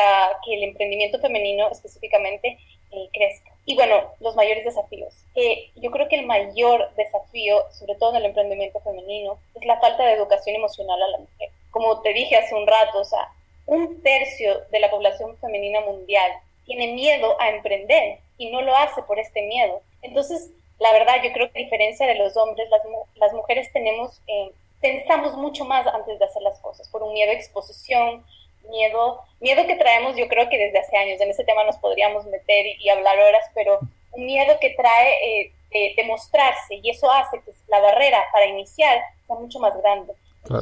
que 0.45 0.53
el 0.55 0.63
emprendimiento 0.63 1.19
femenino 1.19 1.69
específicamente 1.69 2.57
eh, 2.91 3.09
crezca. 3.13 3.51
Y 3.65 3.75
bueno, 3.75 4.11
los 4.19 4.35
mayores 4.35 4.65
desafíos. 4.65 5.13
Yo 5.75 5.91
creo 5.91 6.07
que 6.07 6.17
el 6.17 6.25
mayor 6.25 6.93
desafío, 6.95 7.63
sobre 7.71 7.95
todo 7.95 8.11
en 8.11 8.17
el 8.17 8.25
emprendimiento 8.25 8.79
femenino, 8.81 9.39
es 9.55 9.65
la 9.65 9.79
falta 9.79 10.03
de 10.03 10.13
educación 10.13 10.55
emocional 10.55 11.01
a 11.01 11.07
la 11.07 11.17
mujer. 11.19 11.49
Como 11.71 12.01
te 12.01 12.13
dije 12.13 12.35
hace 12.35 12.53
un 12.53 12.67
rato, 12.67 12.99
o 12.99 13.05
sea, 13.05 13.29
un 13.65 14.01
tercio 14.01 14.61
de 14.71 14.79
la 14.79 14.91
población 14.91 15.37
femenina 15.37 15.81
mundial 15.81 16.31
tiene 16.65 16.93
miedo 16.93 17.39
a 17.39 17.49
emprender 17.49 18.19
y 18.41 18.49
no 18.49 18.61
lo 18.63 18.75
hace 18.75 19.03
por 19.03 19.19
este 19.19 19.43
miedo. 19.43 19.81
Entonces, 20.01 20.49
la 20.79 20.91
verdad, 20.93 21.17
yo 21.23 21.31
creo 21.31 21.51
que 21.51 21.59
a 21.59 21.63
diferencia 21.63 22.07
de 22.07 22.15
los 22.15 22.35
hombres, 22.35 22.67
las, 22.71 22.81
las 23.17 23.33
mujeres 23.33 23.71
tenemos, 23.71 24.19
eh, 24.25 24.51
pensamos 24.81 25.37
mucho 25.37 25.63
más 25.63 25.85
antes 25.85 26.17
de 26.17 26.25
hacer 26.25 26.41
las 26.41 26.57
cosas, 26.59 26.89
por 26.89 27.03
un 27.03 27.13
miedo 27.13 27.29
a 27.29 27.35
exposición, 27.35 28.25
miedo, 28.67 29.21
miedo 29.39 29.67
que 29.67 29.75
traemos 29.75 30.15
yo 30.15 30.27
creo 30.27 30.49
que 30.49 30.57
desde 30.57 30.79
hace 30.79 30.97
años, 30.97 31.21
en 31.21 31.29
ese 31.29 31.43
tema 31.43 31.63
nos 31.65 31.77
podríamos 31.77 32.25
meter 32.25 32.65
y, 32.79 32.89
hablar 32.89 33.19
horas, 33.19 33.45
pero 33.53 33.77
un 34.13 34.25
miedo 34.25 34.55
que 34.59 34.71
trae 34.71 35.43
eh, 35.69 35.93
de, 35.95 36.03
mostrarse 36.05 36.79
y 36.81 36.89
eso 36.89 37.11
hace 37.11 37.39
que 37.45 37.51
la 37.67 37.79
barrera 37.79 38.25
para 38.31 38.47
iniciar 38.47 39.01
sea 39.27 39.35
mucho 39.35 39.59
más 39.59 39.79
grande. 39.83 40.13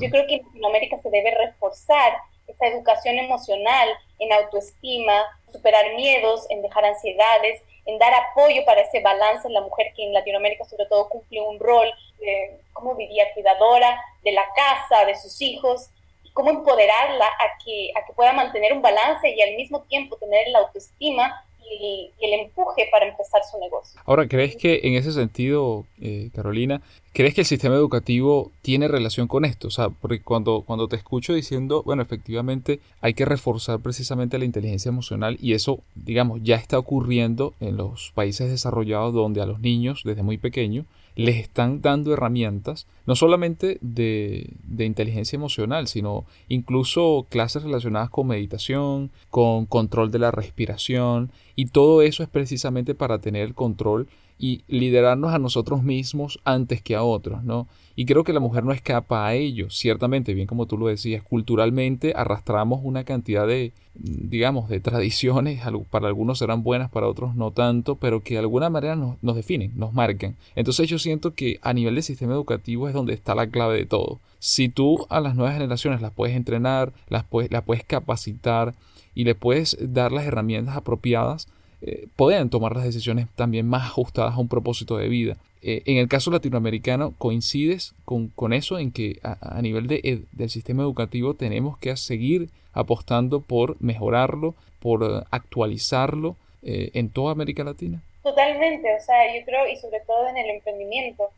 Yo 0.02 0.10
creo 0.10 0.28
que 0.28 0.36
en 0.36 0.46
Latinoamérica 0.48 0.98
se 0.98 1.10
debe 1.10 1.32
reforzar 1.32 2.18
esa 2.50 2.68
educación 2.68 3.18
emocional, 3.18 3.90
en 4.20 4.34
autoestima, 4.34 5.26
superar 5.52 5.94
miedos, 5.96 6.46
en 6.50 6.62
dejar 6.62 6.86
ansiedades, 6.86 7.62
en 7.86 7.98
dar 7.98 8.14
apoyo 8.14 8.64
para 8.66 8.82
ese 8.82 9.00
balance 9.00 9.48
en 9.48 9.54
la 9.54 9.62
mujer 9.62 9.94
que 9.96 10.04
en 10.04 10.14
Latinoamérica 10.14 10.66
sobre 10.66 10.86
todo 10.86 11.10
cumple 11.10 11.42
un 11.42 11.60
rol, 11.60 11.92
eh, 12.22 12.60
como 12.74 12.96
diría, 12.96 13.34
cuidadora 13.34 14.00
de 14.24 14.32
la 14.32 14.46
casa, 14.54 15.06
de 15.06 15.16
sus 15.16 15.42
hijos, 15.42 15.90
cómo 16.34 16.52
empoderarla 16.52 17.26
a 17.26 17.58
que, 17.64 17.92
a 17.96 18.06
que 18.06 18.14
pueda 18.14 18.34
mantener 18.34 18.74
un 18.74 18.82
balance 18.82 19.30
y 19.30 19.42
al 19.42 19.56
mismo 19.56 19.84
tiempo 19.84 20.18
tener 20.18 20.48
la 20.50 20.60
autoestima 20.60 21.46
el 22.20 22.34
empuje 22.34 22.88
para 22.92 23.08
empezar 23.08 23.42
su 23.50 23.60
negocio. 23.60 24.00
Ahora, 24.06 24.28
¿crees 24.28 24.56
que 24.56 24.82
en 24.84 24.96
ese 24.96 25.12
sentido, 25.12 25.86
eh, 26.02 26.30
Carolina, 26.34 26.82
crees 27.14 27.34
que 27.34 27.42
el 27.42 27.48
sistema 27.48 27.76
educativo 27.76 28.52
tiene 28.62 28.88
relación 28.88 29.28
con 29.28 29.46
esto? 29.46 29.68
O 29.68 29.72
sea, 29.72 29.90
porque 29.90 30.22
cuando, 30.22 30.64
cuando 30.66 30.88
te 30.88 30.96
escucho 30.96 31.34
diciendo, 31.34 31.84
bueno, 31.84 32.02
efectivamente 32.02 32.80
hay 33.02 33.14
que 33.14 33.26
reforzar 33.26 33.80
precisamente 33.80 34.38
la 34.38 34.46
inteligencia 34.46 34.90
emocional 34.90 35.38
y 35.42 35.54
eso, 35.54 35.80
digamos, 35.96 36.42
ya 36.44 36.56
está 36.56 36.80
ocurriendo 36.80 37.54
en 37.60 37.78
los 37.78 38.12
países 38.14 38.50
desarrollados 38.50 39.14
donde 39.14 39.42
a 39.42 39.46
los 39.46 39.60
niños 39.60 40.02
desde 40.04 40.24
muy 40.24 40.38
pequeños 40.38 40.86
les 41.16 41.38
están 41.38 41.82
dando 41.82 42.14
herramientas, 42.14 42.88
no 43.06 43.16
solamente 43.16 43.78
de, 43.82 44.54
de, 44.64 44.86
inteligencia 44.86 45.36
emocional, 45.36 45.88
sino 45.88 46.26
incluso 46.48 47.28
clases 47.30 47.64
relacionadas 47.64 48.10
con 48.10 48.28
meditación, 48.28 49.12
con 49.30 49.66
control 49.66 50.12
de 50.12 50.20
la 50.20 50.32
respiración, 50.32 51.32
y 51.56 51.66
todo 51.68 52.02
eso 52.02 52.24
es 52.24 52.30
precisamente 52.30 52.96
para 52.96 53.20
tener 53.20 53.44
el 53.44 53.56
control 53.56 54.08
y 54.40 54.64
liderarnos 54.70 55.34
a 55.34 55.38
nosotros 55.38 55.84
mismos 55.84 56.40
antes 56.46 56.82
que 56.82 56.96
a 56.96 57.04
otros, 57.04 57.44
¿no? 57.44 57.68
Y 57.98 58.06
creo 58.06 58.24
que 58.24 58.32
la 58.32 58.40
mujer 58.40 58.64
no 58.64 58.72
escapa 58.72 59.28
a 59.28 59.36
ello, 59.36 59.70
ciertamente, 59.70 60.34
bien 60.34 60.48
como 60.48 60.66
tú 60.66 60.78
lo 60.78 60.88
decías, 60.88 61.22
culturalmente 61.22 62.14
arrastramos 62.16 62.80
una 62.82 63.04
cantidad 63.04 63.46
de, 63.46 63.74
digamos, 63.94 64.70
de 64.70 64.80
tradiciones, 64.80 65.62
para 65.92 66.08
algunos 66.08 66.40
serán 66.40 66.64
buenas, 66.64 66.90
para 66.90 67.10
otros 67.10 67.36
no 67.36 67.52
tanto, 67.52 67.96
pero 67.96 68.24
que 68.24 68.36
de 68.36 68.40
alguna 68.40 68.70
manera 68.70 68.96
nos, 68.96 69.22
nos 69.22 69.36
definen, 69.36 69.74
nos 69.76 69.92
marcan. 69.92 70.38
Entonces 70.56 70.88
yo 70.88 70.98
siento 70.98 71.34
que 71.34 71.60
a 71.62 71.74
nivel 71.74 71.96
del 71.96 72.04
sistema 72.04 72.34
educativo 72.34 72.88
es 72.88 72.94
donde 72.94 73.14
está 73.14 73.36
la 73.36 73.50
clave 73.50 73.76
de 73.76 73.86
todo. 73.86 74.22
Si 74.40 74.70
tú 74.70 75.06
a 75.10 75.20
las 75.20 75.36
nuevas 75.36 75.56
generaciones 75.56 76.02
las 76.02 76.14
puedes 76.14 76.38
entrenar, 76.38 76.94
las 77.10 77.26
puedes, 77.26 77.52
las 77.52 77.64
puedes 77.64 77.84
capacitar 77.84 78.74
y 79.14 79.26
le 79.26 79.36
puedes 79.36 79.78
dar 79.82 80.14
las 80.14 80.26
herramientas 80.26 80.78
apropiadas, 80.78 81.50
eh, 81.82 82.08
pueden 82.16 82.50
tomar 82.50 82.76
las 82.76 82.84
decisiones 82.84 83.28
también 83.36 83.68
más 83.68 83.84
ajustadas 83.84 84.36
a 84.36 84.40
un 84.40 84.48
propósito 84.48 84.98
de 84.98 85.08
vida. 85.08 85.38
Eh, 85.62 85.84
en 85.86 85.98
el 85.98 86.08
caso 86.08 86.32
latinoamericano, 86.32 87.14
¿coincides 87.18 87.94
con, 88.06 88.54
eso 88.54 88.80
en 88.80 88.92
que 88.92 89.20
a, 89.24 89.62
nivel 89.62 89.88
de, 89.88 90.24
del 90.32 90.50
sistema 90.50 90.84
educativo 90.84 91.34
tenemos 91.34 91.78
que 91.78 91.96
seguir 91.98 92.50
apostando 92.74 93.42
por 93.42 93.82
mejorarlo, 93.82 94.56
por 94.80 95.04
eh, 95.04 95.24
actualizarlo 95.32 96.36
en 96.62 97.10
toda 97.10 97.32
América 97.32 97.64
Latina? 97.64 98.02
Totalmente, 98.22 98.94
o 98.94 99.02
sea, 99.02 99.34
yo 99.34 99.46
creo, 99.46 99.66
y 99.68 99.78
sobre 99.78 100.02
todo 100.02 100.28
en 100.28 100.38
el 100.38 100.50
emprendimiento. 100.50 101.30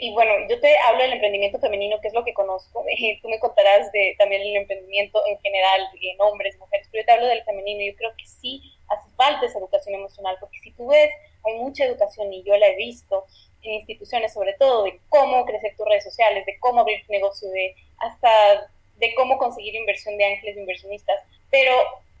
Y 0.00 0.12
bueno, 0.12 0.32
yo 0.48 0.60
te 0.60 0.78
hablo 0.78 1.02
del 1.02 1.14
emprendimiento 1.14 1.58
femenino, 1.58 2.00
que 2.00 2.08
es 2.08 2.14
lo 2.14 2.24
que 2.24 2.34
conozco. 2.34 2.84
tú 3.22 3.28
me 3.28 3.40
contarás 3.40 3.90
de 3.92 4.14
también 4.18 4.42
el 4.42 4.56
emprendimiento 4.56 5.20
en 5.26 5.38
general, 5.40 5.88
en 6.00 6.20
hombres, 6.20 6.58
mujeres, 6.58 6.88
pero 6.90 7.02
yo 7.02 7.06
te 7.06 7.12
hablo 7.12 7.26
del 7.26 7.42
femenino. 7.44 7.82
Yo 7.82 7.96
creo 7.96 8.12
que 8.16 8.26
sí 8.26 8.62
hace 8.88 9.10
falta 9.16 9.46
esa 9.46 9.58
educación 9.58 9.94
emocional, 9.94 10.36
porque 10.40 10.58
si 10.60 10.72
tú 10.72 10.86
ves, 10.88 11.10
hay 11.44 11.54
mucha 11.54 11.84
educación 11.84 12.32
y 12.32 12.42
yo 12.44 12.56
la 12.56 12.68
he 12.68 12.76
visto 12.76 13.26
en 13.62 13.74
instituciones 13.74 14.32
sobre 14.32 14.52
todo 14.54 14.84
de 14.84 15.00
cómo 15.08 15.44
crecer 15.44 15.74
tus 15.76 15.86
redes 15.86 16.04
sociales, 16.04 16.46
de 16.46 16.58
cómo 16.58 16.80
abrir 16.80 17.04
tu 17.04 17.12
negocio, 17.12 17.48
de 17.50 17.74
hasta 17.98 18.70
de 18.98 19.14
cómo 19.14 19.36
conseguir 19.38 19.74
inversión 19.74 20.16
de 20.16 20.24
ángeles 20.24 20.56
inversionistas, 20.56 21.22
pero 21.50 21.72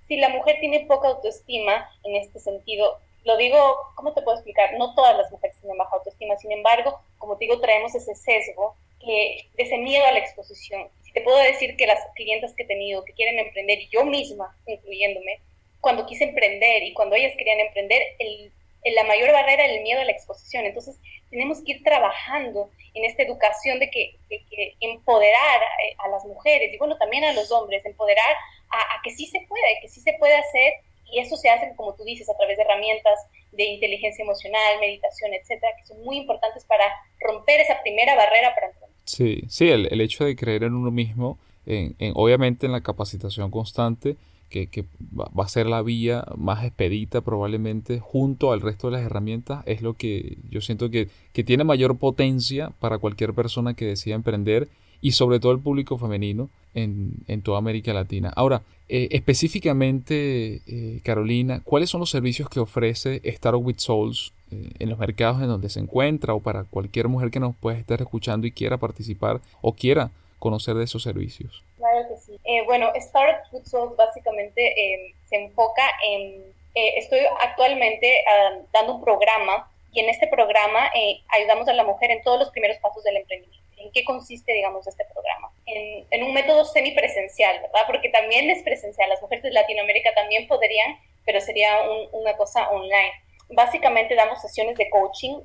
si 0.06 0.16
la 0.16 0.28
mujer 0.28 0.58
tiene 0.60 0.80
poca 0.80 1.08
autoestima 1.08 1.90
en 2.04 2.16
este 2.16 2.38
sentido, 2.38 3.00
lo 3.26 3.36
digo, 3.36 3.58
¿cómo 3.96 4.14
te 4.14 4.22
puedo 4.22 4.36
explicar? 4.36 4.74
No 4.78 4.94
todas 4.94 5.16
las 5.16 5.30
mujeres 5.32 5.58
tienen 5.58 5.76
baja 5.76 5.96
autoestima, 5.96 6.36
sin 6.36 6.52
embargo, 6.52 7.00
como 7.18 7.36
te 7.36 7.46
digo, 7.46 7.60
traemos 7.60 7.92
ese 7.92 8.14
sesgo 8.14 8.76
que, 9.00 9.48
de 9.56 9.62
ese 9.64 9.78
miedo 9.78 10.06
a 10.06 10.12
la 10.12 10.20
exposición. 10.20 10.88
Si 11.02 11.12
te 11.12 11.22
puedo 11.22 11.36
decir 11.38 11.76
que 11.76 11.88
las 11.88 11.98
clientes 12.14 12.54
que 12.54 12.62
he 12.62 12.66
tenido 12.66 13.04
que 13.04 13.14
quieren 13.14 13.40
emprender, 13.40 13.80
y 13.80 13.88
yo 13.88 14.04
misma, 14.04 14.56
incluyéndome, 14.66 15.40
cuando 15.80 16.06
quise 16.06 16.22
emprender 16.22 16.84
y 16.84 16.94
cuando 16.94 17.16
ellas 17.16 17.34
querían 17.36 17.58
emprender, 17.58 18.00
el, 18.20 18.52
la 18.94 19.02
mayor 19.02 19.32
barrera 19.32 19.64
era 19.64 19.74
el 19.74 19.82
miedo 19.82 20.00
a 20.00 20.04
la 20.04 20.12
exposición. 20.12 20.64
Entonces, 20.64 21.00
tenemos 21.28 21.64
que 21.64 21.72
ir 21.72 21.82
trabajando 21.82 22.70
en 22.94 23.04
esta 23.06 23.24
educación 23.24 23.80
de 23.80 23.90
que, 23.90 24.16
empoderar 24.80 25.62
eh, 25.84 25.96
a, 25.98 26.08
las 26.08 26.24
mujeres 26.24 26.72
y 26.72 26.78
bueno, 26.78 26.96
también 26.96 27.24
a 27.24 27.32
los 27.32 27.50
hombres, 27.50 27.84
empoderar 27.84 28.36
a, 28.70 29.02
que 29.02 29.10
sí 29.10 29.26
se 29.26 29.40
puede, 29.48 29.80
que 29.82 29.88
sí 29.88 30.00
se 30.00 30.12
puede 30.12 30.36
hacer 30.36 30.74
y 31.10 31.20
eso 31.20 31.36
se 31.36 31.48
hace, 31.48 31.72
como 31.76 31.94
tú 31.94 32.04
dices, 32.04 32.28
a 32.28 32.36
través 32.36 32.56
de 32.56 32.64
herramientas 32.64 33.18
de 33.52 33.64
inteligencia 33.64 34.22
emocional, 34.22 34.80
meditación, 34.80 35.32
etcétera, 35.34 35.72
que 35.78 35.86
son 35.86 36.02
muy 36.04 36.18
importantes 36.18 36.64
para 36.64 36.84
romper 37.20 37.60
esa 37.60 37.80
primera 37.82 38.14
barrera 38.14 38.54
para 38.54 38.68
emprender. 38.68 38.96
Sí, 39.04 39.42
sí, 39.48 39.68
el, 39.68 39.88
el 39.90 40.00
hecho 40.00 40.24
de 40.24 40.36
creer 40.36 40.64
en 40.64 40.74
uno 40.74 40.90
mismo, 40.90 41.38
en, 41.64 41.94
obviamente 42.14 42.66
en 42.66 42.72
la 42.72 42.82
capacitación 42.82 43.50
constante, 43.50 44.16
que, 44.48 44.84
va 45.18 45.44
a 45.44 45.48
ser 45.48 45.66
la 45.66 45.82
vía 45.82 46.24
más 46.36 46.64
expedita 46.64 47.20
probablemente 47.20 48.00
junto 48.00 48.52
al 48.52 48.60
resto 48.60 48.88
de 48.88 48.96
las 48.96 49.02
herramientas 49.04 49.62
es 49.66 49.82
lo 49.82 49.94
que 49.94 50.38
yo 50.50 50.60
siento 50.60 50.90
que, 50.90 51.08
tiene 51.44 51.64
mayor 51.64 51.98
potencia 51.98 52.70
para 52.80 52.98
cualquier 52.98 53.34
persona 53.34 53.74
que 53.74 53.84
decida 53.84 54.14
emprender 54.14 54.68
y 55.06 55.12
sobre 55.12 55.38
todo 55.38 55.52
el 55.52 55.60
público 55.60 55.96
femenino 55.98 56.50
en, 56.74 57.40
toda 57.44 57.58
América 57.58 57.92
Latina. 57.92 58.32
Ahora, 58.34 58.62
eh, 58.88 59.06
específicamente, 59.12 60.62
eh, 60.66 61.00
Carolina, 61.04 61.62
¿cuáles 61.64 61.90
son 61.90 62.00
los 62.00 62.10
servicios 62.10 62.48
que 62.48 62.58
ofrece 62.58 63.20
Startup 63.22 63.64
with 63.64 63.76
Souls 63.78 64.32
eh, 64.50 64.70
en 64.80 64.90
los 64.90 64.98
mercados 64.98 65.40
en 65.40 65.46
donde 65.46 65.68
se 65.68 65.78
encuentra 65.78 66.34
o 66.34 66.40
para 66.40 66.64
cualquier 66.64 67.06
mujer 67.06 67.30
que 67.30 67.38
nos 67.38 67.54
pueda 67.54 67.78
estar 67.78 68.02
escuchando 68.02 68.48
y 68.48 68.50
quiera 68.50 68.78
participar 68.78 69.40
o 69.60 69.74
quiera 69.74 70.10
conocer 70.40 70.74
de 70.74 70.82
esos 70.82 71.04
servicios? 71.04 71.62
Claro 71.76 72.08
que 72.08 72.16
sí. 72.16 72.32
Eh, 72.42 72.64
bueno, 72.66 72.88
Start 72.96 73.46
Food 73.52 73.94
básicamente 73.96 74.58
em, 74.58 75.12
se 75.22 75.36
enfoca 75.36 75.84
en, 76.04 76.42
eh, 76.74 76.98
estoy 76.98 77.20
actualmente 77.44 78.12
dando 78.72 78.96
un 78.96 79.04
programa 79.04 79.70
y 79.96 80.00
en 80.00 80.10
este 80.10 80.26
programa 80.26 80.90
eh, 80.94 81.22
ayudamos 81.28 81.66
a 81.68 81.72
la 81.72 81.84
mujer 81.84 82.10
en 82.10 82.22
todos 82.22 82.38
los 82.38 82.50
primeros 82.50 82.76
pasos 82.78 83.02
del 83.02 83.16
emprendimiento. 83.16 83.66
¿En 83.78 83.90
qué 83.92 84.04
consiste, 84.04 84.52
digamos, 84.52 84.86
este 84.86 85.04
programa? 85.06 85.50
En, 85.64 86.22
un 86.22 86.34
método 86.34 86.66
semipresencial, 86.66 87.60
¿verdad? 87.62 87.80
Porque 87.86 88.10
también 88.10 88.50
es 88.50 88.62
presencial. 88.62 89.08
Las 89.08 89.22
mujeres 89.22 89.42
de 89.42 89.52
Latinoamérica 89.52 90.12
también 90.14 90.46
podrían, 90.48 90.98
pero 91.24 91.40
sería 91.40 91.70
una 92.12 92.36
cosa 92.36 92.68
online. 92.70 93.12
Básicamente 93.48 94.14
damos 94.14 94.40
sesiones 94.42 94.76
de 94.76 94.90
coaching 94.90 95.40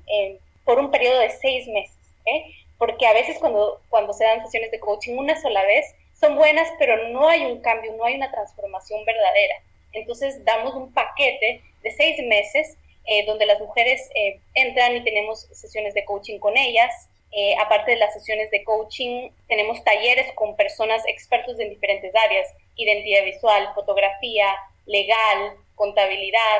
por 0.66 0.80
un 0.80 0.92
periodo 0.92 1.20
de 1.20 1.30
seis 1.30 1.68
meses. 1.68 1.98
¿eh? 2.26 2.44
porque 2.82 3.06
a 3.06 3.14
veces 3.14 3.38
cuando, 3.38 3.80
cuando 3.90 4.12
se 4.12 4.24
dan 4.24 4.42
sesiones 4.42 4.72
de 4.72 4.80
coaching 4.80 5.16
una 5.16 5.40
sola 5.40 5.64
vez, 5.66 5.86
son 6.20 6.36
buenas, 6.36 6.68
pero 6.80 7.10
no 7.10 7.28
hay 7.30 7.46
un 7.46 7.62
cambio, 7.62 7.94
no 7.94 8.06
hay 8.06 8.16
una 8.16 8.32
transformación 8.32 9.06
verdadera. 9.06 9.62
Entonces 9.94 10.44
damos 10.46 10.74
un 10.74 10.92
paquete 10.92 11.62
de 11.84 11.92
seis 11.92 12.18
meses 12.26 12.80
eh, 13.06 13.26
donde 13.26 13.46
las 13.46 13.60
mujeres 13.60 14.10
eh, 14.16 14.40
entran 14.54 14.96
y 14.98 15.04
tenemos 15.04 15.42
sesiones 15.52 15.94
de 15.94 16.06
coaching 16.06 16.40
con 16.40 16.58
ellas. 16.58 16.92
Eh, 17.32 17.56
aparte 17.60 17.92
de 17.92 17.98
las 17.98 18.14
sesiones 18.14 18.52
de 18.52 18.64
coaching, 18.64 19.30
tenemos 19.48 19.84
talleres 19.84 20.32
con 20.34 20.56
personas 20.56 21.02
expertos 21.08 21.60
en 21.60 21.70
diferentes 21.70 22.14
áreas, 22.16 22.48
identidad 22.76 23.24
visual, 23.24 23.70
fotografía, 23.74 24.54
legal, 24.86 25.56
contabilidad, 25.76 26.60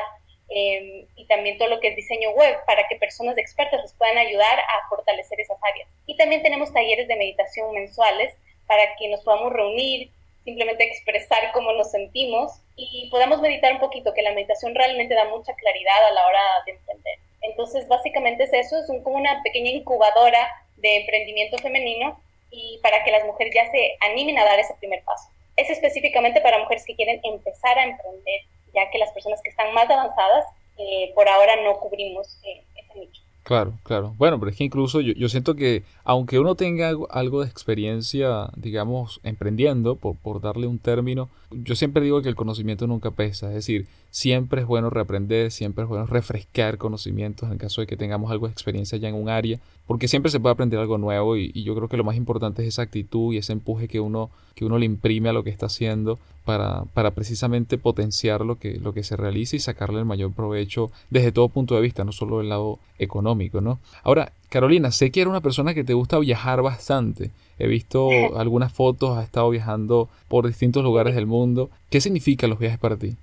Em, 0.54 1.06
y 1.16 1.24
también 1.26 1.56
todo 1.56 1.68
lo 1.68 1.80
que 1.80 1.88
es 1.88 1.96
diseño 1.96 2.30
web 2.32 2.54
para 2.66 2.86
que 2.86 2.96
personas 2.96 3.38
expertas 3.38 3.80
les 3.80 3.94
puedan 3.94 4.18
ayudar 4.18 4.58
a 4.58 4.88
fortalecer 4.90 5.40
esas 5.40 5.56
áreas. 5.62 5.88
Y 6.06 6.14
también 6.18 6.42
tenemos 6.42 6.70
talleres 6.74 7.08
de 7.08 7.16
meditación 7.16 7.72
mensuales 7.72 8.34
para 8.66 8.94
que 8.96 9.08
nos 9.08 9.22
podamos 9.22 9.50
reunir, 9.50 10.10
simplemente 10.44 10.84
expresar 10.84 11.52
cómo 11.52 11.72
nos 11.72 11.90
sentimos 11.90 12.52
y 12.76 13.08
podamos 13.10 13.40
meditar 13.40 13.72
un 13.72 13.80
poquito, 13.80 14.12
que 14.14 14.22
la 14.22 14.32
meditación 14.32 14.74
realmente 14.74 15.14
da 15.14 15.24
mucha 15.28 15.54
claridad 15.54 16.06
a 16.08 16.12
la 16.12 16.26
hora 16.26 16.40
de 16.66 16.72
emprender. 16.72 17.18
Entonces, 17.42 17.88
básicamente 17.88 18.44
es 18.44 18.52
eso, 18.52 18.78
es 18.78 18.86
como 19.02 19.16
una 19.16 19.42
pequeña 19.42 19.70
incubadora 19.70 20.48
de 20.76 20.96
emprendimiento 20.96 21.58
femenino 21.58 22.20
y 22.50 22.78
para 22.82 23.02
que 23.04 23.10
las 23.10 23.24
mujeres 23.24 23.54
ya 23.54 23.70
se 23.70 23.96
animen 24.00 24.38
a 24.38 24.44
dar 24.44 24.58
ese 24.58 24.74
primer 24.74 25.02
paso. 25.04 25.28
Es 25.56 25.70
específicamente 25.70 26.40
para 26.40 26.58
mujeres 26.58 26.84
que 26.84 26.96
quieren 26.96 27.20
empezar 27.22 27.78
a 27.78 27.84
emprender 27.84 28.40
ya 28.74 28.90
que 28.90 28.98
las 28.98 29.12
personas 29.12 29.40
que 29.42 29.50
están 29.50 29.72
más 29.74 29.88
avanzadas 29.88 30.46
eh, 30.78 31.12
por 31.14 31.28
ahora 31.28 31.56
no 31.56 31.78
cubrimos 31.78 32.38
eh, 32.44 32.62
ese 32.76 32.98
nicho. 32.98 33.21
Claro, 33.44 33.74
claro. 33.82 34.14
Bueno, 34.18 34.38
pero 34.38 34.50
es 34.50 34.56
que 34.56 34.62
incluso 34.62 35.00
yo, 35.00 35.12
yo 35.14 35.28
siento 35.28 35.56
que 35.56 35.82
aunque 36.04 36.38
uno 36.38 36.54
tenga 36.54 36.92
algo, 37.10 37.42
de 37.42 37.48
experiencia, 37.48 38.50
digamos, 38.56 39.20
emprendiendo, 39.24 39.96
por, 39.96 40.16
por, 40.16 40.40
darle 40.40 40.68
un 40.68 40.78
término, 40.78 41.28
yo 41.50 41.74
siempre 41.74 42.04
digo 42.04 42.22
que 42.22 42.28
el 42.28 42.36
conocimiento 42.36 42.86
nunca 42.86 43.10
pesa. 43.10 43.48
Es 43.48 43.54
decir, 43.54 43.88
siempre 44.10 44.60
es 44.60 44.66
bueno 44.66 44.90
reaprender, 44.90 45.50
siempre 45.50 45.82
es 45.82 45.88
bueno 45.88 46.06
refrescar 46.06 46.78
conocimientos 46.78 47.50
en 47.50 47.58
caso 47.58 47.80
de 47.80 47.88
que 47.88 47.96
tengamos 47.96 48.30
algo 48.30 48.46
de 48.46 48.52
experiencia 48.52 48.96
ya 48.98 49.08
en 49.08 49.16
un 49.16 49.28
área, 49.28 49.58
porque 49.92 50.08
siempre 50.08 50.30
se 50.30 50.40
puede 50.40 50.54
aprender 50.54 50.80
algo 50.80 50.96
nuevo 50.96 51.36
y, 51.36 51.52
yo 51.52 51.74
creo 51.74 51.86
que 51.86 51.98
lo 51.98 52.02
más 52.02 52.16
importante 52.16 52.62
es 52.62 52.68
esa 52.68 52.80
actitud 52.80 53.34
y 53.34 53.36
ese 53.36 53.52
empuje 53.52 53.88
que 53.88 54.00
uno, 54.00 54.30
que 54.54 54.64
uno 54.64 54.78
le 54.78 54.86
imprime 54.86 55.28
a 55.28 55.34
lo 55.34 55.44
que 55.44 55.50
está 55.50 55.66
haciendo 55.66 56.18
para, 56.46 56.84
para 56.94 57.10
precisamente 57.10 57.76
potenciar 57.76 58.40
lo 58.40 58.58
que, 58.58 58.78
lo 58.80 58.94
que 58.94 59.02
se 59.02 59.18
realiza 59.18 59.54
y 59.54 59.58
sacarle 59.58 59.98
el 59.98 60.06
mayor 60.06 60.32
provecho 60.32 60.90
desde 61.10 61.30
todo 61.30 61.50
punto 61.50 61.74
de 61.74 61.82
vista, 61.82 62.04
no 62.04 62.12
solo 62.12 62.38
del 62.38 62.48
lado 62.48 62.78
económico, 62.98 63.60
¿no? 63.60 63.80
Ahora, 64.02 64.32
Carolina, 64.48 64.92
sé 64.92 65.10
que 65.10 65.20
eres 65.20 65.30
una 65.30 65.42
persona 65.42 65.74
que 65.74 65.84
te 65.84 65.92
gusta 65.92 66.18
viajar 66.18 66.62
bastante. 66.62 67.30
He 67.58 67.66
visto 67.66 68.08
algunas 68.38 68.72
fotos, 68.72 69.18
has 69.18 69.24
estado 69.24 69.50
viajando 69.50 70.08
por 70.28 70.46
distintos 70.46 70.82
lugares 70.82 71.14
del 71.14 71.26
mundo. 71.26 71.68
¿Qué 71.90 72.00
significan 72.00 72.48
los 72.48 72.58
viajes 72.58 72.78
para 72.78 72.96
ti? 72.96 73.14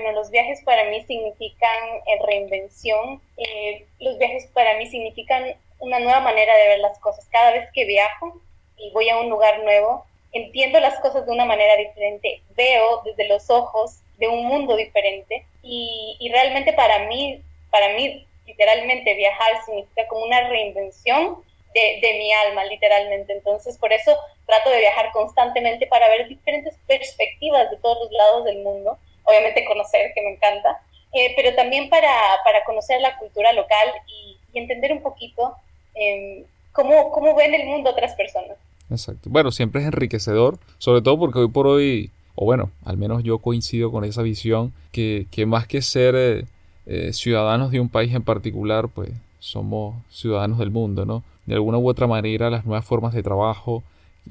Bueno, 0.00 0.18
los 0.18 0.30
viajes 0.30 0.62
para 0.64 0.84
mí 0.84 1.02
significan 1.02 1.78
eh, 2.06 2.24
reinvención. 2.26 3.20
Eh, 3.36 3.86
los 3.98 4.16
viajes 4.16 4.46
para 4.54 4.78
mí 4.78 4.86
significan 4.86 5.44
una 5.78 5.98
nueva 5.98 6.20
manera 6.20 6.56
de 6.56 6.68
ver 6.68 6.78
las 6.78 6.98
cosas. 7.00 7.26
Cada 7.30 7.52
vez 7.52 7.70
que 7.72 7.84
viajo 7.84 8.40
y 8.78 8.90
voy 8.92 9.10
a 9.10 9.18
un 9.18 9.28
lugar 9.28 9.62
nuevo, 9.62 10.06
entiendo 10.32 10.80
las 10.80 10.98
cosas 11.00 11.26
de 11.26 11.32
una 11.32 11.44
manera 11.44 11.76
diferente, 11.76 12.40
veo 12.56 13.02
desde 13.04 13.28
los 13.28 13.50
ojos 13.50 14.00
de 14.16 14.28
un 14.28 14.46
mundo 14.46 14.74
diferente 14.74 15.44
y, 15.62 16.16
y 16.18 16.30
realmente 16.30 16.72
para 16.72 17.00
mí, 17.00 17.42
para 17.70 17.90
mí 17.90 18.26
literalmente 18.46 19.14
viajar 19.14 19.62
significa 19.66 20.06
como 20.08 20.24
una 20.24 20.48
reinvención 20.48 21.44
de, 21.74 21.98
de, 22.00 22.18
mi 22.18 22.32
alma, 22.32 22.64
literalmente. 22.64 23.34
Entonces, 23.34 23.76
por 23.76 23.92
eso 23.92 24.16
trato 24.46 24.70
de 24.70 24.78
viajar 24.78 25.12
constantemente 25.12 25.86
para 25.86 26.08
ver 26.08 26.26
diferentes 26.26 26.74
perspectivas 26.86 27.70
de 27.70 27.76
todos 27.76 27.98
los 28.04 28.12
lados 28.12 28.44
del 28.46 28.62
mundo. 28.62 28.98
Obviamente 29.30 29.64
conocer, 29.64 30.12
que 30.14 30.22
me 30.22 30.32
encanta, 30.32 30.82
eh, 31.12 31.32
pero 31.36 31.54
también 31.54 31.88
para, 31.88 32.10
para, 32.44 32.64
conocer 32.64 33.00
la 33.00 33.16
cultura 33.16 33.52
local 33.52 33.88
y, 34.06 34.36
entender 34.52 34.92
un 34.92 35.00
poquito 35.00 35.54
eh, 35.94 36.44
cómo, 36.72 37.12
cómo 37.12 37.36
ven 37.36 37.54
el 37.54 37.66
mundo 37.68 37.90
otras 37.90 38.14
personas. 38.14 38.56
Exacto. 38.90 39.30
Bueno, 39.30 39.52
siempre 39.52 39.80
es 39.80 39.86
enriquecedor, 39.86 40.58
sobre 40.78 41.02
todo 41.02 41.18
porque 41.18 41.38
hoy 41.38 41.48
por 41.48 41.66
hoy, 41.68 42.10
o 42.34 42.44
bueno, 42.44 42.70
al 42.84 42.96
menos 42.96 43.22
yo 43.22 43.38
coincido 43.38 43.92
con 43.92 44.04
esa 44.04 44.22
visión, 44.22 44.72
que, 44.90 45.26
que 45.30 45.46
más 45.46 45.68
que 45.68 45.82
ser 45.82 46.14
eh, 46.16 46.44
eh, 46.86 47.12
ciudadanos 47.12 47.70
de 47.70 47.80
un 47.80 47.88
país 47.88 48.12
en 48.14 48.22
particular, 48.22 48.88
pues 48.88 49.10
somos 49.38 49.94
ciudadanos 50.10 50.58
del 50.58 50.70
mundo, 50.70 51.06
¿no? 51.06 51.22
De 51.46 51.54
alguna 51.54 51.78
u 51.78 51.88
otra 51.88 52.06
manera, 52.06 52.50
las 52.50 52.66
nuevas 52.66 52.84
formas 52.84 53.14
de 53.14 53.22
trabajo 53.22 53.82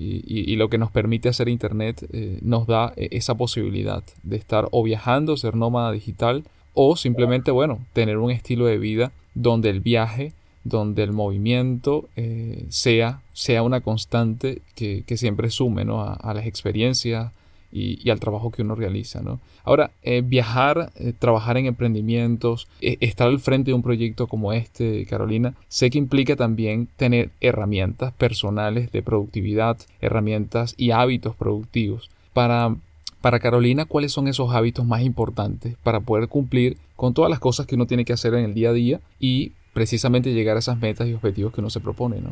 y, 0.02 0.54
y, 0.54 0.56
lo 0.56 0.70
que 0.70 0.78
nos 0.78 0.92
permite 0.92 1.28
hacer 1.28 1.50
Internet 1.50 2.08
eh, 2.14 2.40
nos 2.42 2.68
da 2.68 2.94
esa 2.96 3.36
posibilidad 3.36 4.02
de 4.24 4.38
estar 4.38 4.70
o 4.72 4.82
viajando, 4.82 5.36
ser 5.36 5.56
nómada 5.58 5.92
digital, 5.92 6.46
o 6.74 6.96
simplemente, 6.96 7.52
bueno, 7.52 7.80
tener 7.92 8.18
un 8.18 8.32
estilo 8.32 8.66
de 8.66 8.78
vida 8.78 9.12
donde 9.36 9.70
el 9.70 9.82
viaje 9.82 10.32
donde 10.64 11.04
el 11.04 11.12
movimiento 11.12 12.08
eh, 12.16 12.66
sea, 12.70 13.22
sea 13.34 13.64
una 13.64 13.82
constante 13.82 14.62
que, 14.76 15.04
siempre 15.18 15.50
sume 15.50 15.86
¿no? 15.86 16.02
a, 16.02 16.34
las 16.34 16.46
experiencias 16.46 17.32
y, 17.72 18.10
al 18.10 18.20
trabajo 18.20 18.52
que 18.52 18.62
uno 18.62 18.76
realiza. 18.76 19.22
¿no? 19.22 19.40
Ahora, 19.64 19.92
eh, 20.02 20.22
viajar, 20.24 20.92
eh, 20.96 21.14
trabajar 21.18 21.58
en 21.58 21.66
emprendimientos, 21.66 22.68
estar 22.82 23.28
al 23.28 23.40
frente 23.40 23.72
de 23.72 23.76
un 23.76 23.84
proyecto 23.84 24.28
como 24.28 24.54
este, 24.54 25.06
Carolina, 25.06 25.54
sé 25.68 25.90
que 25.90 25.98
implica 25.98 26.36
también 26.36 26.88
tener 26.98 27.30
herramientas 27.42 28.14
personales 28.14 28.92
de 28.92 29.02
productividad, 29.02 29.78
herramientas 30.02 30.74
y 30.78 30.92
hábitos 30.92 31.36
productivos. 31.36 32.10
Para, 32.34 32.76
para 33.22 33.40
Carolina, 33.40 33.86
¿cuáles 33.86 34.12
son 34.12 34.28
esos 34.28 34.54
hábitos 34.54 34.86
más 34.86 35.02
importantes 35.02 35.76
para 35.84 36.00
poder 36.00 36.28
cumplir 36.28 36.78
con 36.96 37.14
todas 37.14 37.30
las 37.30 37.40
cosas 37.40 37.66
que 37.66 37.76
uno 37.76 37.88
tiene 37.88 38.06
que 38.06 38.14
hacer 38.14 38.34
en 38.34 38.46
el 38.46 38.54
día 38.54 38.70
a 38.70 38.74
día 38.74 39.00
y 39.20 39.54
precisamente 39.74 40.34
llegar 40.34 40.58
a 40.58 40.60
esas 40.60 40.78
metas 40.78 41.08
y 41.08 41.14
objetivos 41.14 41.54
que 41.54 41.62
uno 41.62 41.70
se 41.70 41.80
propone, 41.80 42.20
¿no? 42.20 42.32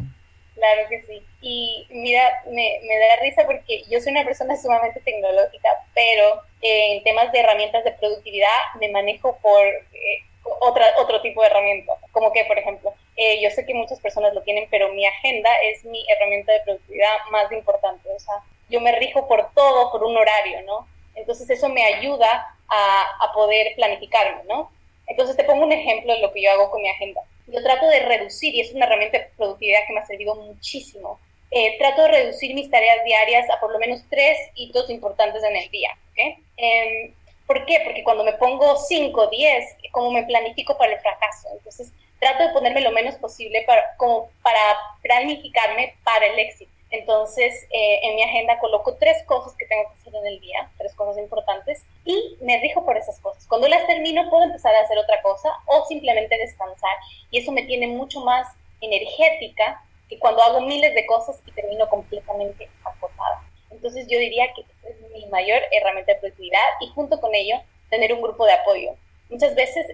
Claro 0.55 0.81
que 0.89 1.01
sí. 1.03 1.26
Y 1.49 1.87
mira, 1.91 2.43
me, 2.47 2.81
me 2.83 2.99
da 2.99 3.15
risa 3.21 3.45
porque 3.45 3.83
yo 3.89 4.01
soy 4.01 4.11
una 4.11 4.25
persona 4.25 4.57
sumamente 4.57 4.99
tecnológica, 4.99 5.69
pero 5.95 6.41
eh, 6.61 6.97
en 6.97 7.03
temas 7.03 7.31
de 7.31 7.39
herramientas 7.39 7.85
de 7.85 7.93
productividad 7.93 8.49
me 8.81 8.89
manejo 8.89 9.37
por 9.41 9.65
eh, 9.65 10.23
otra, 10.59 10.85
otro 10.97 11.21
tipo 11.21 11.39
de 11.41 11.47
herramientas. 11.47 11.99
Como 12.11 12.33
que, 12.33 12.43
por 12.43 12.59
ejemplo, 12.59 12.93
eh, 13.15 13.39
yo 13.41 13.49
sé 13.49 13.65
que 13.65 13.73
muchas 13.73 14.01
personas 14.01 14.33
lo 14.33 14.41
tienen, 14.41 14.67
pero 14.69 14.91
mi 14.91 15.05
agenda 15.05 15.49
es 15.63 15.85
mi 15.85 16.05
herramienta 16.09 16.51
de 16.51 16.59
productividad 16.65 17.15
más 17.31 17.49
importante. 17.53 18.09
O 18.13 18.19
sea, 18.19 18.43
yo 18.67 18.81
me 18.81 18.91
rijo 18.99 19.25
por 19.29 19.53
todo, 19.53 19.89
por 19.89 20.03
un 20.03 20.17
horario, 20.17 20.63
¿no? 20.63 20.85
Entonces 21.15 21.49
eso 21.49 21.69
me 21.69 21.85
ayuda 21.85 22.57
a, 22.67 23.05
a 23.21 23.31
poder 23.31 23.73
planificarme, 23.77 24.43
¿no? 24.49 24.69
Entonces 25.07 25.37
te 25.37 25.45
pongo 25.45 25.63
un 25.63 25.71
ejemplo 25.71 26.13
de 26.13 26.19
lo 26.19 26.33
que 26.33 26.41
yo 26.41 26.51
hago 26.51 26.69
con 26.69 26.81
mi 26.81 26.89
agenda. 26.89 27.21
Yo 27.47 27.63
trato 27.63 27.87
de 27.87 28.01
reducir, 28.01 28.53
y 28.53 28.59
es 28.59 28.73
una 28.73 28.85
herramienta 28.85 29.17
de 29.17 29.29
productividad 29.37 29.87
que 29.87 29.93
me 29.93 30.01
ha 30.01 30.05
servido 30.05 30.35
muchísimo, 30.35 31.17
eh, 31.51 31.77
trato 31.77 32.03
de 32.03 32.07
reducir 32.09 32.53
mis 32.53 32.69
tareas 32.69 33.03
diarias 33.05 33.49
a 33.49 33.59
por 33.59 33.71
lo 33.71 33.79
menos 33.79 34.01
tres 34.09 34.37
hitos 34.55 34.89
importantes 34.89 35.43
en 35.43 35.55
el 35.55 35.69
día. 35.69 35.97
¿okay? 36.11 36.37
Eh, 36.57 37.13
¿Por 37.45 37.65
qué? 37.65 37.81
Porque 37.85 38.03
cuando 38.03 38.25
me 38.25 38.33
pongo 38.33 38.75
5, 38.75 39.27
10, 39.27 39.77
como 39.91 40.11
me 40.11 40.23
planifico 40.23 40.77
para 40.77 40.93
el 40.93 40.99
fracaso. 40.99 41.47
Entonces, 41.53 41.93
trato 42.19 42.43
de 42.43 42.49
ponerme 42.53 42.81
lo 42.81 42.91
menos 42.91 43.15
posible 43.15 43.63
para, 43.65 43.95
como 43.95 44.29
para 44.43 44.59
planificarme 45.01 45.95
para 46.03 46.25
el 46.25 46.37
éxito. 46.39 46.71
Entonces, 46.89 47.67
eh, 47.71 47.99
en 48.03 48.15
mi 48.15 48.23
agenda 48.23 48.59
coloco 48.59 48.95
tres 48.95 49.23
cosas 49.25 49.53
que 49.57 49.65
tengo 49.65 49.83
que 49.83 49.99
hacer 49.99 50.15
en 50.15 50.27
el 50.27 50.39
día, 50.39 50.69
tres 50.77 50.93
cosas 50.95 51.17
importantes, 51.17 51.85
y 52.05 52.37
me 52.41 52.59
rijo 52.59 52.85
por 52.85 52.97
esas 52.97 53.19
cosas. 53.19 53.45
Cuando 53.47 53.67
las 53.67 53.85
termino, 53.87 54.29
puedo 54.29 54.43
empezar 54.43 54.73
a 54.73 54.81
hacer 54.81 54.97
otra 54.97 55.21
cosa 55.21 55.49
o 55.65 55.85
simplemente 55.85 56.37
descansar. 56.37 56.95
Y 57.29 57.39
eso 57.39 57.51
me 57.51 57.63
tiene 57.63 57.87
mucho 57.87 58.21
más 58.21 58.47
energética 58.79 59.81
que 60.09 60.19
cuando 60.19 60.41
hago 60.43 60.61
miles 60.61 60.93
de 60.93 61.05
cosas 61.05 61.41
y 61.45 61.51
termino 61.51 61.87
completamente 61.89 62.69
agotada. 62.83 63.43
Entonces, 63.71 64.07
yo 64.07 64.17
diría 64.19 64.47
que 64.53 64.61
esa 64.61 64.89
es 64.89 65.11
mi 65.11 65.25
mayor 65.27 65.61
herramienta 65.71 66.13
de 66.13 66.19
productividad 66.19 66.67
y 66.81 66.87
junto 66.89 67.19
con 67.19 67.33
ello, 67.35 67.57
tener 67.89 68.13
un 68.13 68.21
grupo 68.21 68.45
de 68.45 68.53
apoyo. 68.53 68.95
Muchas 69.29 69.55
veces 69.55 69.85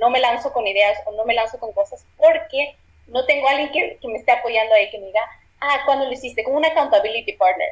no 0.00 0.10
me 0.10 0.20
lanzo 0.20 0.52
con 0.52 0.66
ideas 0.66 0.98
o 1.06 1.12
no 1.12 1.24
me 1.24 1.34
lanzo 1.34 1.58
con 1.58 1.72
cosas 1.72 2.04
porque 2.18 2.76
no 3.06 3.24
tengo 3.24 3.48
a 3.48 3.52
alguien 3.52 3.70
que, 3.70 3.98
que 4.00 4.08
me 4.08 4.18
esté 4.18 4.32
apoyando 4.32 4.74
ahí, 4.74 4.90
que 4.90 4.98
me 4.98 5.06
diga, 5.06 5.22
ah, 5.60 5.82
¿cuándo 5.84 6.06
lo 6.06 6.12
hiciste? 6.12 6.44
Como 6.44 6.58
un 6.58 6.64
accountability 6.64 7.32
partner. 7.32 7.68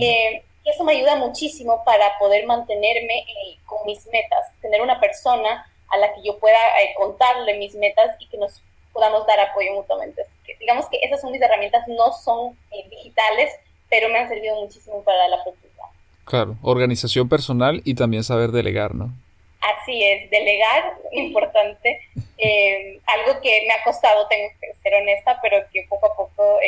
Eh, 0.00 0.42
eso 0.64 0.82
me 0.82 0.92
ayuda 0.92 1.14
muchísimo 1.14 1.84
para 1.84 2.18
poder 2.18 2.46
mantenerme 2.46 3.20
eh, 3.20 3.58
con 3.64 3.78
mis 3.86 4.04
metas, 4.06 4.52
tener 4.60 4.82
una 4.82 4.98
persona 4.98 5.70
a 5.88 5.96
la 5.98 6.12
que 6.12 6.22
yo 6.22 6.38
pueda 6.38 6.58
eh, 6.82 6.94
contarle 6.96 7.56
mis 7.58 7.74
metas 7.76 8.16
y 8.18 8.28
que 8.28 8.38
nos 8.38 8.60
podamos 8.98 9.24
dar 9.28 9.38
apoyo 9.38 9.74
mutuamente. 9.74 10.22
digamos 10.58 10.86
que 10.90 10.98
esas 11.02 11.20
son 11.20 11.30
mis 11.30 11.40
herramientas, 11.40 11.86
no 11.86 12.12
son 12.12 12.56
digitales, 12.90 13.52
pero 13.88 14.08
me 14.08 14.18
han 14.18 14.28
servido 14.28 14.60
muchísimo 14.60 15.04
para 15.04 15.28
la 15.28 15.42
productividad. 15.44 15.84
Claro, 16.24 16.56
organización 16.62 17.28
personal 17.28 17.80
y 17.84 17.94
también 17.94 18.24
saber 18.24 18.50
delegar, 18.50 18.94
¿no? 18.94 19.12
Así 19.60 20.02
es, 20.02 20.28
delegar, 20.30 20.98
importante. 21.12 22.00
algo 23.06 23.40
que 23.40 23.64
me 23.68 23.72
ha 23.72 23.84
costado, 23.84 24.26
tengo 24.26 24.48
que 24.60 24.74
ser 24.82 24.94
honesta, 24.94 25.38
pero 25.42 25.58
que 25.72 25.86
poco 25.88 26.06
a 26.06 26.16
poco 26.16 26.58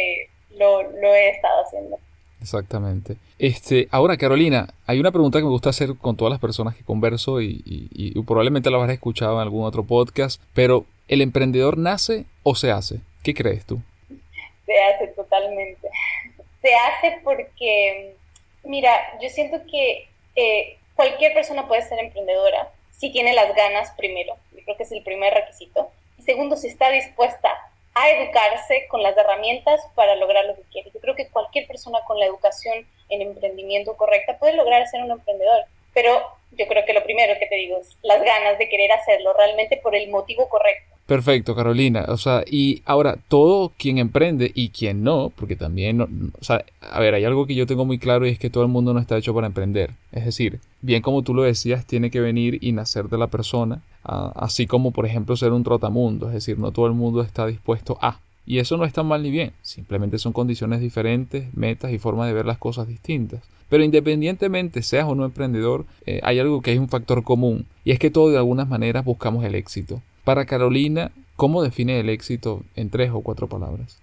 lo, 0.57 0.83
lo 0.83 1.15
he 1.15 1.31
estado 1.31 1.65
haciendo. 1.65 1.99
Exactamente. 2.41 3.17
Este, 3.39 3.89
ahora, 3.91 4.17
Carolina, 4.17 4.69
hay 4.87 4.99
una 4.99 5.11
pregunta 5.11 5.39
que 5.39 5.45
me 5.45 5.51
gusta 5.51 5.71
hacer 5.71 5.97
con 5.97 6.17
todas 6.17 6.31
las 6.31 6.41
personas 6.41 6.75
que 6.75 6.85
converso 6.85 7.41
y, 7.41 7.63
y, 7.65 8.19
probablemente 8.23 8.71
la 8.71 8.79
habrás 8.79 8.95
escuchado 8.95 9.35
en 9.35 9.41
algún 9.41 9.65
otro 9.65 9.85
podcast, 9.85 10.41
pero 10.55 10.87
¿el 11.11 11.23
emprendedor 11.23 11.77
nace 11.77 12.25
o 12.45 12.55
se 12.55 12.71
hace? 12.71 13.01
¿Qué 13.25 13.35
crees 13.35 13.67
tú? 13.67 13.83
Se 14.65 14.81
hace 14.81 15.09
totalmente. 15.09 15.89
Se 16.63 16.73
hace 16.75 17.19
porque, 17.25 18.15
mira, 18.63 19.19
yo 19.21 19.29
siento 19.29 19.61
que 19.69 20.09
eh, 20.37 20.79
cualquier 20.95 21.35
persona 21.35 21.67
puede 21.67 21.83
ser 21.83 21.99
emprendedora 21.99 22.71
si 22.93 23.11
tiene 23.11 23.35
las 23.35 23.55
ganas 23.57 23.91
primero. 23.97 24.37
Yo 24.55 24.63
creo 24.65 24.77
que 24.77 24.85
es 24.85 24.93
el 24.93 25.03
primer 25.03 25.35
requisito. 25.35 25.91
Y 26.17 26.23
segundo, 26.23 26.57
si 26.57 26.69
está 26.69 26.91
dispuesta 26.91 27.51
a 27.95 28.11
educarse 28.11 28.87
con 28.89 29.03
las 29.03 29.17
herramientas 29.17 29.81
para 29.97 30.15
lograr 30.15 30.45
lo 30.45 30.55
que 30.55 30.63
quiere. 30.71 30.91
Yo 30.95 31.01
creo 31.01 31.17
que 31.17 31.29
cualquier 31.29 31.67
persona 31.67 31.99
con 32.07 32.21
la 32.21 32.27
educación 32.27 32.87
en 33.09 33.23
emprendimiento 33.23 33.97
correcta 33.97 34.39
puede 34.39 34.55
lograr 34.55 34.87
ser 34.87 35.03
un 35.03 35.11
emprendedor, 35.11 35.65
pero 35.93 36.23
yo 36.53 36.67
creo 36.67 36.85
que 36.87 36.93
lo 36.93 37.03
primero 37.03 37.35
que 37.39 37.47
te 37.47 37.57
digo 37.57 37.79
es 37.79 37.97
las 38.03 38.23
ganas 38.23 38.59
de 38.59 38.69
querer 38.69 38.93
hacerlo 38.93 39.33
realmente 39.37 39.79
por 39.83 39.95
el 39.95 40.11
motivo 40.11 40.49
correcto. 40.49 40.97
Perfecto, 41.07 41.57
Carolina. 41.57 42.05
O 42.09 42.17
sea, 42.17 42.45
y 42.49 42.83
ahora, 42.85 43.17
todo 43.27 43.73
quien 43.77 43.99
emprende 43.99 44.53
y 44.55 44.69
quien 44.69 45.03
no, 45.03 45.33
porque 45.35 45.57
también, 45.57 46.01
o 46.01 46.45
sea, 46.45 46.65
a 46.81 47.01
ver, 47.01 47.15
hay 47.15 47.25
algo 47.25 47.47
que 47.47 47.57
yo 47.57 47.67
tengo 47.67 47.85
muy 47.85 47.99
claro 47.99 48.27
y 48.27 48.31
es 48.31 48.39
que 48.39 48.49
todo 48.49 48.63
el 48.63 48.69
mundo 48.69 48.95
no 48.95 49.01
está 49.01 49.19
hecho 49.19 49.35
para 49.35 49.49
emprender. 49.49 49.91
Es 50.13 50.25
decir, 50.25 50.61
bien 50.83 51.03
como 51.03 51.23
tú 51.23 51.35
lo 51.35 51.43
decías, 51.43 51.85
tiene 51.85 52.13
que 52.13 52.21
venir 52.21 52.59
y 52.61 52.71
nacer 52.71 53.07
de 53.07 53.19
la 53.19 53.27
persona, 53.27 53.83
así 54.05 54.69
como, 54.69 54.93
por 54.93 55.05
ejemplo, 55.05 55.37
ser 55.37 55.51
un 55.51 55.65
trotamundo. 55.65 56.29
Es 56.29 56.35
decir, 56.35 56.61
no 56.61 56.71
todo 56.71 56.87
el 56.87 56.93
mundo 56.93 57.23
está 57.23 57.45
dispuesto 57.47 57.99
a. 58.01 58.21
Y 58.51 58.59
eso 58.59 58.77
no 58.77 58.85
está 58.85 59.03
mal 59.03 59.23
ni 59.23 59.31
bien, 59.31 59.53
simplemente 59.63 60.19
son 60.19 60.33
condiciones 60.33 60.81
diferentes, 60.81 61.55
metas 61.55 61.93
y 61.93 61.99
formas 61.99 62.27
de 62.27 62.35
ver 62.35 62.47
las 62.47 62.59
cosas 62.59 62.89
distintas. 62.89 63.43
Pero 63.69 63.85
independientemente 63.85 64.83
seas 64.83 65.07
o 65.07 65.15
no 65.15 65.25
emprendedor, 65.25 65.87
eh, 66.05 66.19
hay 66.25 66.41
algo 66.41 66.61
que 66.61 66.73
es 66.73 66.79
un 66.79 66.89
factor 66.89 67.23
común, 67.23 67.67
y 67.85 67.93
es 67.93 67.99
que 68.01 68.11
todos 68.11 68.33
de 68.33 68.39
algunas 68.39 68.67
maneras 68.69 69.05
buscamos 69.05 69.45
el 69.45 69.55
éxito. 69.55 70.03
Para 70.25 70.47
Carolina, 70.47 71.13
¿Cómo 71.41 71.63
define 71.63 71.99
el 71.99 72.11
éxito 72.11 72.61
en 72.77 72.91
tres 72.91 73.13
o 73.15 73.23
cuatro 73.23 73.49
palabras? 73.49 73.99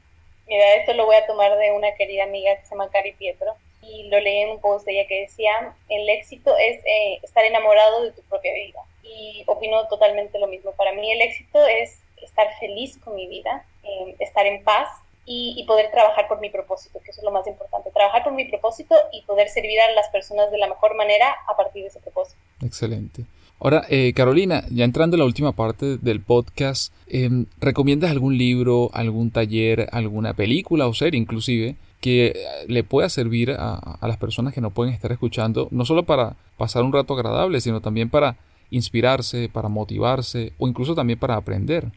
Mira, 0.47 0.73
esto 0.77 0.93
lo 0.93 1.05
voy 1.05 1.17
a 1.17 1.27
tomar 1.27 1.55
de 1.55 1.71
una 1.71 1.93
querida 1.93 2.23
amiga 2.23 2.55
que 2.55 2.65
se 2.65 2.71
llama 2.71 2.89
Cari 2.89 3.11
Pietro 3.11 3.53
y 3.83 4.09
lo 4.09 4.19
leí 4.19 4.37
en 4.37 4.49
un 4.49 4.59
post 4.59 4.87
de 4.87 4.93
ella 4.93 5.07
que 5.07 5.21
decía, 5.21 5.51
el 5.87 6.09
éxito 6.09 6.57
es 6.57 6.83
eh, 6.83 7.19
estar 7.21 7.45
enamorado 7.45 8.05
de 8.05 8.11
tu 8.11 8.23
propia 8.23 8.51
vida. 8.55 8.79
Y 9.03 9.43
opino 9.45 9.87
totalmente 9.87 10.39
lo 10.39 10.47
mismo. 10.47 10.71
Para 10.71 10.93
mí 10.93 11.11
el 11.11 11.21
éxito 11.21 11.63
es 11.67 12.01
estar 12.23 12.47
feliz 12.59 12.97
con 12.97 13.15
mi 13.15 13.27
vida, 13.27 13.63
eh, 13.87 14.15
estar 14.19 14.45
en 14.45 14.63
paz 14.63 14.89
y, 15.25 15.63
poder 15.67 15.91
trabajar 15.91 16.27
por 16.27 16.39
mi 16.39 16.49
propósito, 16.49 16.99
que 17.03 17.11
eso 17.11 17.19
es 17.19 17.25
lo 17.25 17.31
más 17.31 17.45
importante. 17.47 17.91
Trabajar 17.91 18.23
por 18.23 18.33
mi 18.33 18.45
propósito 18.45 18.95
y 19.11 19.23
poder 19.23 19.49
servir 19.49 19.79
a 19.81 19.91
las 19.91 20.07
personas 20.09 20.49
de 20.51 20.57
la 20.57 20.67
mejor 20.67 20.95
manera 20.95 21.35
a 21.47 21.57
partir 21.57 21.83
de 21.83 21.89
ese 21.89 21.99
propósito. 21.99 22.39
Excelente. 22.63 23.25
Ahora, 23.59 23.85
eh, 23.89 24.13
Carolina, 24.15 24.63
ya 24.69 24.85
entrando 24.85 25.15
en 25.15 25.19
la 25.19 25.25
última 25.25 25.51
parte 25.51 25.97
del 25.97 26.21
podcast, 26.21 26.93
em, 27.07 27.47
¿recomiendas 27.59 28.11
algún 28.11 28.37
libro, 28.37 28.89
algún 28.93 29.31
taller, 29.31 29.89
alguna 29.91 30.33
película 30.33 30.87
o 30.87 30.93
serie 30.93 31.19
inclusive 31.19 31.75
que 31.99 32.33
le 32.67 32.83
pueda 32.83 33.09
servir 33.09 33.51
a, 33.51 33.97
las 34.01 34.17
personas 34.17 34.53
que 34.53 34.61
no 34.61 34.69
pueden 34.69 34.93
estar 34.93 35.11
escuchando, 35.11 35.67
no 35.71 35.83
solo 35.85 36.03
para 36.03 36.35
pasar 36.57 36.83
un 36.83 36.93
rato 36.93 37.15
agradable, 37.15 37.59
sino 37.59 37.81
también 37.81 38.09
para 38.09 38.37
inspirarse, 38.69 39.49
para 39.49 39.69
motivarse 39.69 40.53
o 40.59 40.67
incluso 40.67 40.93
también 40.93 41.17
para 41.17 41.35
aprender? 41.35 41.91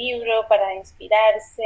Libro 0.00 0.46
para 0.48 0.74
inspirarse. 0.74 1.64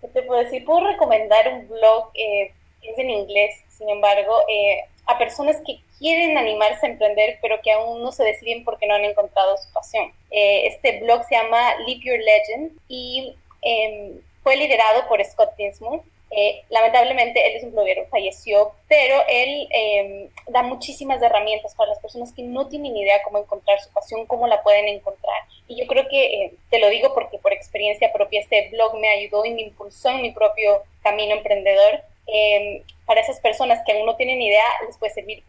¿Qué 0.00 0.08
te 0.08 0.22
puedo 0.22 0.42
decir? 0.42 0.64
Puedo 0.64 0.86
recomendar 0.86 1.48
un 1.52 1.68
blog, 1.68 2.10
eh, 2.14 2.52
es 2.82 2.98
en 2.98 3.10
inglés, 3.10 3.54
sin 3.70 3.88
embargo, 3.88 4.40
eh, 4.48 4.84
a 5.06 5.18
personas 5.18 5.56
que 5.64 5.80
quieren 5.98 6.36
animarse 6.36 6.86
a 6.86 6.90
emprender, 6.90 7.38
pero 7.40 7.60
que 7.62 7.72
aún 7.72 8.02
no 8.02 8.12
se 8.12 8.24
deciden 8.24 8.64
porque 8.64 8.86
no 8.86 8.94
han 8.94 9.04
encontrado 9.04 9.56
su 9.56 9.72
pasión. 9.72 10.12
Eh, 10.30 10.66
este 10.66 11.00
blog 11.00 11.24
se 11.24 11.36
llama 11.36 11.76
Live 11.86 12.00
Your 12.04 12.18
Legend 12.18 12.72
y 12.88 13.36
em, 13.62 14.20
fue 14.42 14.56
liderado 14.56 15.06
por 15.08 15.24
Scott 15.24 15.54
Dinsmore 15.56 16.02
eh, 16.34 16.64
lamentablemente 16.70 17.46
él 17.46 17.56
es 17.56 17.64
un 17.64 17.72
bloguero, 17.72 18.06
falleció, 18.10 18.72
pero 18.88 19.22
él 19.28 19.68
em, 19.70 20.28
da 20.48 20.62
muchísimas 20.62 21.20
herramientas 21.20 21.74
para 21.74 21.90
las 21.90 21.98
personas 21.98 22.32
que 22.32 22.42
no 22.42 22.68
tienen 22.68 22.96
idea 22.96 23.22
cómo 23.22 23.38
encontrar 23.38 23.78
su 23.80 23.90
pasión, 23.92 24.24
cómo 24.26 24.46
la 24.46 24.62
pueden 24.62 24.88
encontrar. 24.88 25.42
Y 25.68 25.76
yo 25.76 25.86
creo 25.86 26.08
que, 26.08 26.24
eh, 26.44 26.54
te 26.70 26.78
lo 26.78 26.88
digo 26.88 27.12
porque 27.12 27.38
por 27.38 27.52
experiencia 27.52 28.12
propia, 28.12 28.40
este 28.40 28.70
blog 28.70 28.96
me 28.98 29.08
ayudó 29.08 29.44
y 29.44 29.50
me 29.50 29.62
impulsó 29.62 30.08
en 30.08 30.22
mi 30.22 30.30
propio 30.30 30.82
camino 31.02 31.34
emprendedor. 31.34 32.02
Em, 32.26 32.82
para 33.04 33.20
esas 33.20 33.38
personas 33.40 33.80
que 33.84 33.92
aún 33.92 34.06
no 34.06 34.16
tienen 34.16 34.40
idea, 34.40 34.64
les 34.86 34.96
puede 34.96 35.12
servir. 35.12 35.42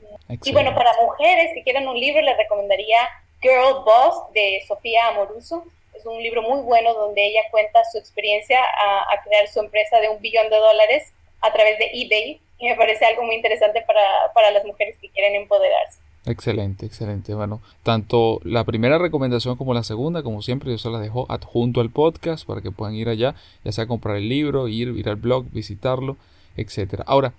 Y 0.43 0.51
bueno, 0.51 0.75
para 0.75 0.91
mujeres 1.01 1.51
que 1.53 1.63
quieran 1.63 1.87
un 1.87 1.97
libro, 1.97 2.21
les 2.21 2.35
recomendaría 2.35 2.97
Girl 3.41 3.83
Boss 3.85 4.33
de 4.33 4.61
Sofía 4.67 5.07
Amoruso 5.07 5.63
un 6.05 6.21
libro 6.21 6.41
muy 6.41 6.61
bueno 6.61 6.93
donde 6.93 7.25
ella 7.25 7.41
cuenta 7.51 7.83
su 7.91 7.97
experiencia 7.97 8.59
a, 8.59 9.23
crear 9.23 9.47
su 9.47 9.59
empresa 9.59 9.99
de 9.99 10.09
un 10.09 10.21
billón 10.21 10.49
de 10.49 10.57
dólares 10.57 11.13
a 11.41 11.51
través 11.51 11.77
de 11.79 11.91
eBay 11.93 12.41
y 12.59 12.67
me 12.67 12.75
parece 12.75 13.05
algo 13.05 13.23
muy 13.23 13.35
interesante 13.35 13.83
para, 13.85 14.33
para 14.33 14.51
las 14.51 14.65
mujeres 14.65 14.97
que 14.99 15.09
quieren 15.09 15.35
empoderarse. 15.35 15.99
Excelente, 16.25 16.85
excelente. 16.85 17.33
Bueno, 17.33 17.61
tanto 17.83 18.39
la 18.43 18.63
primera 18.63 18.97
recomendación 18.97 19.57
como 19.57 19.73
la 19.73 19.83
segunda, 19.83 20.23
como 20.23 20.41
siempre, 20.41 20.71
yo 20.71 20.77
se 20.77 20.89
las 20.89 21.01
dejo 21.01 21.25
adjunto 21.29 21.81
al 21.81 21.89
podcast 21.89 22.47
para 22.47 22.61
que 22.61 22.71
puedan 22.71 22.95
ir 22.95 23.09
allá, 23.09 23.35
ya 23.65 23.71
sea 23.71 23.87
comprar 23.87 24.17
el 24.17 24.29
libro, 24.29 24.69
ir, 24.69 24.89
ir 24.89 25.09
al 25.09 25.17
blog, 25.17 25.45
visitarlo, 25.51 26.15
etcétera. 26.55 27.03
Ahora, 27.07 27.33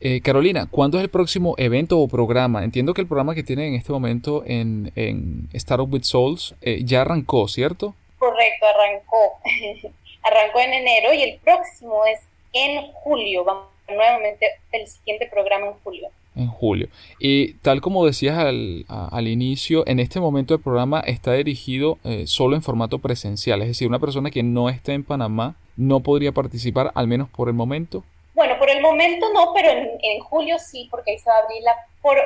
eh, 0.00 0.22
Carolina, 0.22 0.66
¿cuándo 0.70 0.96
es 0.96 1.04
el 1.04 1.10
próximo 1.10 1.54
evento 1.58 1.98
o 1.98 2.08
programa? 2.08 2.64
Entiendo 2.64 2.94
que 2.94 3.02
el 3.02 3.06
programa 3.06 3.34
que 3.34 3.42
tienen 3.42 3.68
en 3.68 3.74
este 3.74 3.92
momento 3.92 4.42
en, 4.46 4.92
en 4.94 5.48
Startup 5.52 5.92
with 5.92 6.04
Souls 6.04 6.54
eh, 6.62 6.82
ya 6.84 7.02
arrancó, 7.02 7.46
¿cierto? 7.48 7.94
Correcto, 8.20 8.66
arrancó. 8.66 9.40
arrancó 10.22 10.60
en 10.60 10.74
enero 10.74 11.14
y 11.14 11.22
el 11.22 11.38
próximo 11.38 12.04
es 12.04 12.20
en 12.52 12.92
julio. 12.92 13.44
Vamos 13.44 13.64
nuevamente 13.88 14.46
el 14.72 14.86
siguiente 14.86 15.26
programa 15.26 15.68
en 15.68 15.72
julio. 15.82 16.08
En 16.36 16.48
julio. 16.48 16.88
Y 17.18 17.54
tal 17.54 17.80
como 17.80 18.04
decías 18.04 18.36
al, 18.36 18.84
al 18.88 19.26
inicio, 19.26 19.86
en 19.86 20.00
este 20.00 20.20
momento 20.20 20.52
el 20.52 20.60
programa 20.60 21.00
está 21.00 21.32
dirigido 21.32 21.98
eh, 22.04 22.26
solo 22.26 22.56
en 22.56 22.62
formato 22.62 22.98
presencial. 22.98 23.62
Es 23.62 23.68
decir, 23.68 23.88
una 23.88 23.98
persona 23.98 24.30
que 24.30 24.42
no 24.42 24.68
esté 24.68 24.92
en 24.92 25.02
Panamá 25.02 25.56
no 25.78 26.00
podría 26.00 26.32
participar, 26.32 26.92
al 26.94 27.06
menos 27.06 27.30
por 27.30 27.48
el 27.48 27.54
momento. 27.54 28.04
Bueno, 28.34 28.58
por 28.58 28.68
el 28.68 28.82
momento 28.82 29.32
no, 29.32 29.54
pero 29.54 29.70
en, 29.70 30.20
julio 30.20 30.58
sí, 30.58 30.88
porque 30.90 31.12
ahí 31.12 31.18
se 31.18 31.30
va 31.30 31.36
a 31.36 31.38
abrir 31.40 31.62
la, 31.62 31.74
por, 32.02 32.18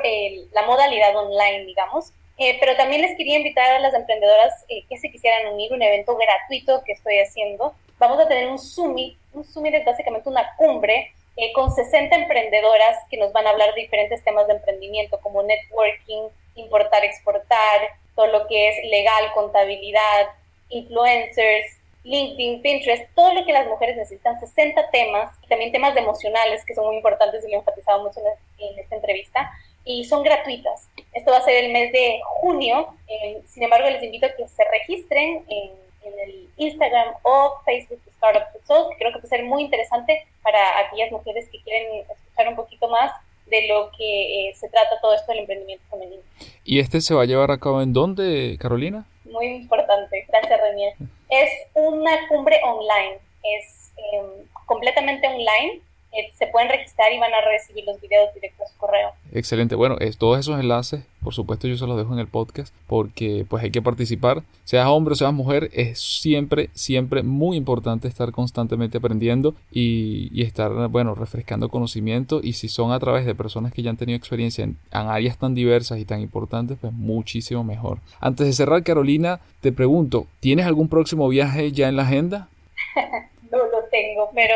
la 0.51 0.65
modalidad 0.65 1.15
online, 1.15 1.65
digamos. 1.65 2.11
Eh, 2.37 2.57
pero 2.59 2.75
también 2.75 3.01
les 3.01 3.15
quería 3.15 3.37
invitar 3.37 3.75
a 3.75 3.79
las 3.79 3.93
emprendedoras 3.93 4.65
eh, 4.67 4.83
que 4.89 4.97
se 4.97 5.09
quisieran 5.09 5.53
unir 5.53 5.71
a 5.71 5.75
un 5.75 5.81
evento 5.81 6.17
gratuito 6.17 6.83
que 6.83 6.91
estoy 6.93 7.19
haciendo. 7.19 7.73
Vamos 7.97 8.19
a 8.19 8.27
tener 8.27 8.47
un 8.47 8.59
Summit. 8.59 9.17
Un 9.33 9.45
Summit 9.45 9.73
es 9.75 9.85
básicamente 9.85 10.27
una 10.29 10.55
cumbre 10.57 11.13
eh, 11.37 11.53
con 11.53 11.71
60 11.71 12.13
emprendedoras 12.15 12.97
que 13.09 13.17
nos 13.17 13.31
van 13.31 13.47
a 13.47 13.51
hablar 13.51 13.73
de 13.73 13.81
diferentes 13.81 14.23
temas 14.23 14.47
de 14.47 14.53
emprendimiento 14.53 15.19
como 15.21 15.43
networking, 15.43 16.29
importar, 16.55 17.05
exportar, 17.05 17.89
todo 18.15 18.27
lo 18.27 18.47
que 18.47 18.69
es 18.69 18.89
legal, 18.89 19.31
contabilidad, 19.33 20.27
influencers, 20.69 21.79
LinkedIn, 22.03 22.61
Pinterest, 22.61 23.13
todo 23.15 23.33
lo 23.33 23.45
que 23.45 23.51
las 23.51 23.67
mujeres 23.67 23.97
necesitan, 23.97 24.39
60 24.39 24.89
temas, 24.91 25.35
y 25.43 25.47
también 25.47 25.71
temas 25.71 25.97
emocionales 25.97 26.63
que 26.65 26.75
son 26.75 26.85
muy 26.85 26.97
importantes 26.97 27.43
y 27.43 27.47
lo 27.49 27.55
he 27.55 27.59
enfatizado 27.59 28.03
mucho 28.03 28.21
en 28.59 28.79
esta 28.79 28.95
entrevista, 28.95 29.51
y 29.85 30.03
son 30.03 30.23
gratuitas. 30.23 30.89
Esto 31.13 31.31
va 31.31 31.37
a 31.37 31.43
ser 31.43 31.63
el 31.63 31.71
mes 31.71 31.91
de 31.91 32.19
junio. 32.25 32.87
Eh, 33.07 33.41
sin 33.45 33.63
embargo, 33.63 33.89
les 33.89 34.03
invito 34.03 34.25
a 34.25 34.35
que 34.35 34.47
se 34.47 34.63
registren 34.65 35.45
en, 35.47 35.85
el 36.23 36.47
Instagram 36.57 37.15
o 37.23 37.55
Facebook 37.65 37.99
de 38.05 38.11
Startup 38.11 38.43
Souls, 38.63 38.89
que 38.89 38.97
creo 38.97 39.11
que 39.11 39.19
puede 39.19 39.27
ser 39.27 39.43
muy 39.43 39.63
interesante 39.63 40.25
para 40.43 40.79
aquellas 40.79 41.11
mujeres 41.11 41.49
que 41.49 41.59
quieren 41.61 42.05
escuchar 42.09 42.47
un 42.47 42.55
poquito 42.55 42.87
más 42.87 43.11
de 43.47 43.67
lo 43.67 43.89
que 43.97 44.49
eh, 44.49 44.53
se 44.53 44.69
trata 44.69 44.99
todo 45.01 45.15
esto 45.15 45.31
del 45.31 45.41
emprendimiento 45.41 45.83
femenino. 45.89 46.21
¿Y 46.63 46.79
este 46.79 47.01
se 47.01 47.15
va 47.15 47.23
a 47.23 47.25
llevar 47.25 47.49
a 47.49 47.59
cabo 47.59 47.81
en 47.81 47.91
dónde, 47.91 48.55
Carolina? 48.59 49.05
Muy 49.25 49.47
importante, 49.47 50.25
gracias 50.27 50.61
Renier. 50.61 50.93
Es 51.29 51.49
una 51.73 52.27
cumbre 52.27 52.59
online, 52.63 53.17
es 53.41 53.91
em, 53.97 54.47
completamente 54.67 55.27
online 55.27 55.81
eh, 56.17 56.31
se 56.33 56.47
pueden 56.47 56.69
registrar 56.69 57.11
y 57.11 57.19
van 57.19 57.33
a 57.33 57.41
recibir 57.41 57.83
los 57.85 57.99
videos 57.99 58.33
directos 58.33 58.67
a 58.67 58.71
su 58.71 58.77
correo. 58.77 59.09
Excelente. 59.33 59.75
Bueno, 59.75 59.97
es, 59.99 60.17
todos 60.17 60.39
esos 60.39 60.59
enlaces, 60.59 61.03
por 61.23 61.33
supuesto, 61.33 61.67
yo 61.67 61.77
se 61.77 61.87
los 61.87 61.97
dejo 61.97 62.13
en 62.13 62.19
el 62.19 62.27
podcast 62.27 62.73
porque 62.87 63.45
pues 63.49 63.63
hay 63.63 63.71
que 63.71 63.81
participar. 63.81 64.43
Seas 64.63 64.87
hombre 64.87 65.13
o 65.13 65.15
seas 65.15 65.33
mujer, 65.33 65.69
es 65.73 65.99
siempre, 65.99 66.69
siempre 66.73 67.23
muy 67.23 67.57
importante 67.57 68.07
estar 68.07 68.31
constantemente 68.31 68.97
aprendiendo 68.97 69.55
y, 69.71 70.29
y 70.31 70.43
estar, 70.43 70.87
bueno, 70.87 71.15
refrescando 71.15 71.69
conocimiento. 71.69 72.39
Y 72.41 72.53
si 72.53 72.67
son 72.67 72.91
a 72.91 72.99
través 72.99 73.25
de 73.25 73.35
personas 73.35 73.73
que 73.73 73.81
ya 73.81 73.89
han 73.89 73.97
tenido 73.97 74.17
experiencia 74.17 74.63
en, 74.63 74.77
en 74.91 75.07
áreas 75.07 75.37
tan 75.37 75.53
diversas 75.53 75.99
y 75.99 76.05
tan 76.05 76.21
importantes, 76.21 76.77
pues 76.79 76.93
muchísimo 76.93 77.63
mejor. 77.63 77.99
Antes 78.19 78.47
de 78.47 78.53
cerrar, 78.53 78.83
Carolina, 78.83 79.41
te 79.61 79.71
pregunto, 79.71 80.27
¿tienes 80.39 80.65
algún 80.65 80.89
próximo 80.89 81.27
viaje 81.27 81.71
ya 81.71 81.89
en 81.89 81.95
la 81.97 82.03
agenda? 82.03 82.49
no 83.55 83.65
lo 83.65 83.83
tengo, 83.89 84.29
pero 84.33 84.55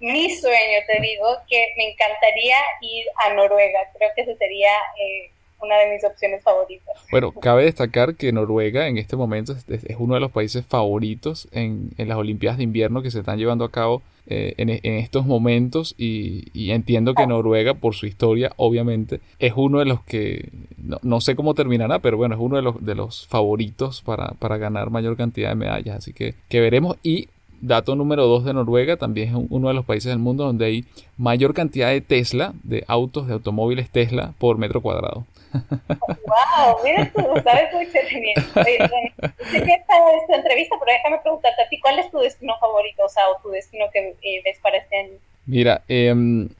mi 0.00 0.30
sueño, 0.30 0.80
te 0.86 1.00
digo, 1.00 1.26
que 1.48 1.72
me 1.76 1.90
encantaría 1.90 2.56
ir 2.80 3.06
a 3.16 3.34
Noruega. 3.34 3.80
Creo 3.96 4.10
que 4.14 4.22
esa 4.22 4.34
sería 4.36 4.70
eh, 4.98 5.30
una 5.62 5.76
de 5.78 5.92
mis 5.92 6.04
opciones 6.04 6.42
favoritas. 6.42 6.96
Bueno, 7.10 7.32
cabe 7.32 7.64
destacar 7.64 8.14
que 8.14 8.32
Noruega 8.32 8.88
en 8.88 8.98
este 8.98 9.16
momento 9.16 9.54
es, 9.68 9.84
uno 9.98 10.14
de 10.14 10.20
los 10.20 10.30
países 10.30 10.64
favoritos 10.66 11.48
en, 11.52 11.90
las 11.96 12.16
Olimpiadas 12.16 12.58
de 12.58 12.64
Invierno 12.64 13.02
que 13.02 13.10
se 13.10 13.20
están 13.20 13.38
llevando 13.38 13.64
a 13.64 13.70
cabo 13.70 14.02
eh, 14.26 14.54
en, 14.58 14.70
estos 14.70 15.26
momentos 15.26 15.94
y, 15.98 16.70
entiendo 16.70 17.14
que 17.14 17.26
Noruega, 17.26 17.74
por 17.74 17.94
su 17.94 18.06
historia, 18.06 18.52
obviamente, 18.56 19.20
es 19.38 19.52
uno 19.56 19.80
de 19.80 19.86
los 19.86 20.02
que, 20.02 20.48
no, 21.02 21.20
sé 21.20 21.36
cómo 21.36 21.54
terminará, 21.54 21.98
pero 21.98 22.16
bueno, 22.16 22.34
es 22.34 22.40
uno 22.40 22.56
de 22.56 22.62
los, 22.62 22.84
de 22.84 22.94
los 22.94 23.26
favoritos 23.26 24.02
para, 24.02 24.28
para 24.38 24.56
ganar 24.56 24.90
mayor 24.90 25.16
cantidad 25.16 25.50
de 25.50 25.56
medallas. 25.56 25.98
Así 25.98 26.12
que, 26.12 26.34
que 26.48 26.60
veremos 26.60 26.96
y 27.02 27.28
Dato 27.60 27.94
número 27.94 28.26
2 28.26 28.44
de 28.44 28.54
Noruega, 28.54 28.96
también 28.96 29.28
es 29.28 29.34
uno 29.50 29.68
de 29.68 29.74
los 29.74 29.84
países 29.84 30.10
del 30.10 30.18
mundo 30.18 30.44
donde 30.44 30.66
hay 30.66 30.84
mayor 31.16 31.54
cantidad 31.54 31.88
de 31.88 32.00
Tesla, 32.00 32.52
de 32.62 32.84
autos, 32.88 33.26
de 33.26 33.34
automóviles 33.34 33.90
Tesla 33.90 34.32
por 34.38 34.58
metro 34.58 34.80
cuadrado. 34.80 35.24
¡Wow! 35.52 36.76
Mira 36.84 37.10
tú, 37.12 37.20
sabes 37.42 37.72
mucho 37.72 37.98
bien. 38.08 38.34
sé 39.50 39.62
que 39.62 39.72
esta 39.74 39.94
es 40.16 40.26
tu 40.26 40.34
entrevista, 40.34 40.76
pero 40.78 40.92
déjame 40.96 41.18
preguntarte 41.22 41.62
a 41.62 41.68
ti, 41.68 41.80
¿cuál 41.80 41.98
es 41.98 42.10
tu 42.10 42.18
destino 42.18 42.54
favorito, 42.60 43.02
o 43.04 43.08
sea, 43.08 43.22
o 43.28 43.42
tu 43.42 43.50
destino 43.50 43.86
que 43.92 44.16
eh, 44.22 44.42
ves 44.44 44.58
para 44.62 44.78
este 44.78 44.96
año? 44.96 45.12
Mira, 45.46 45.82
eh, 45.88 46.14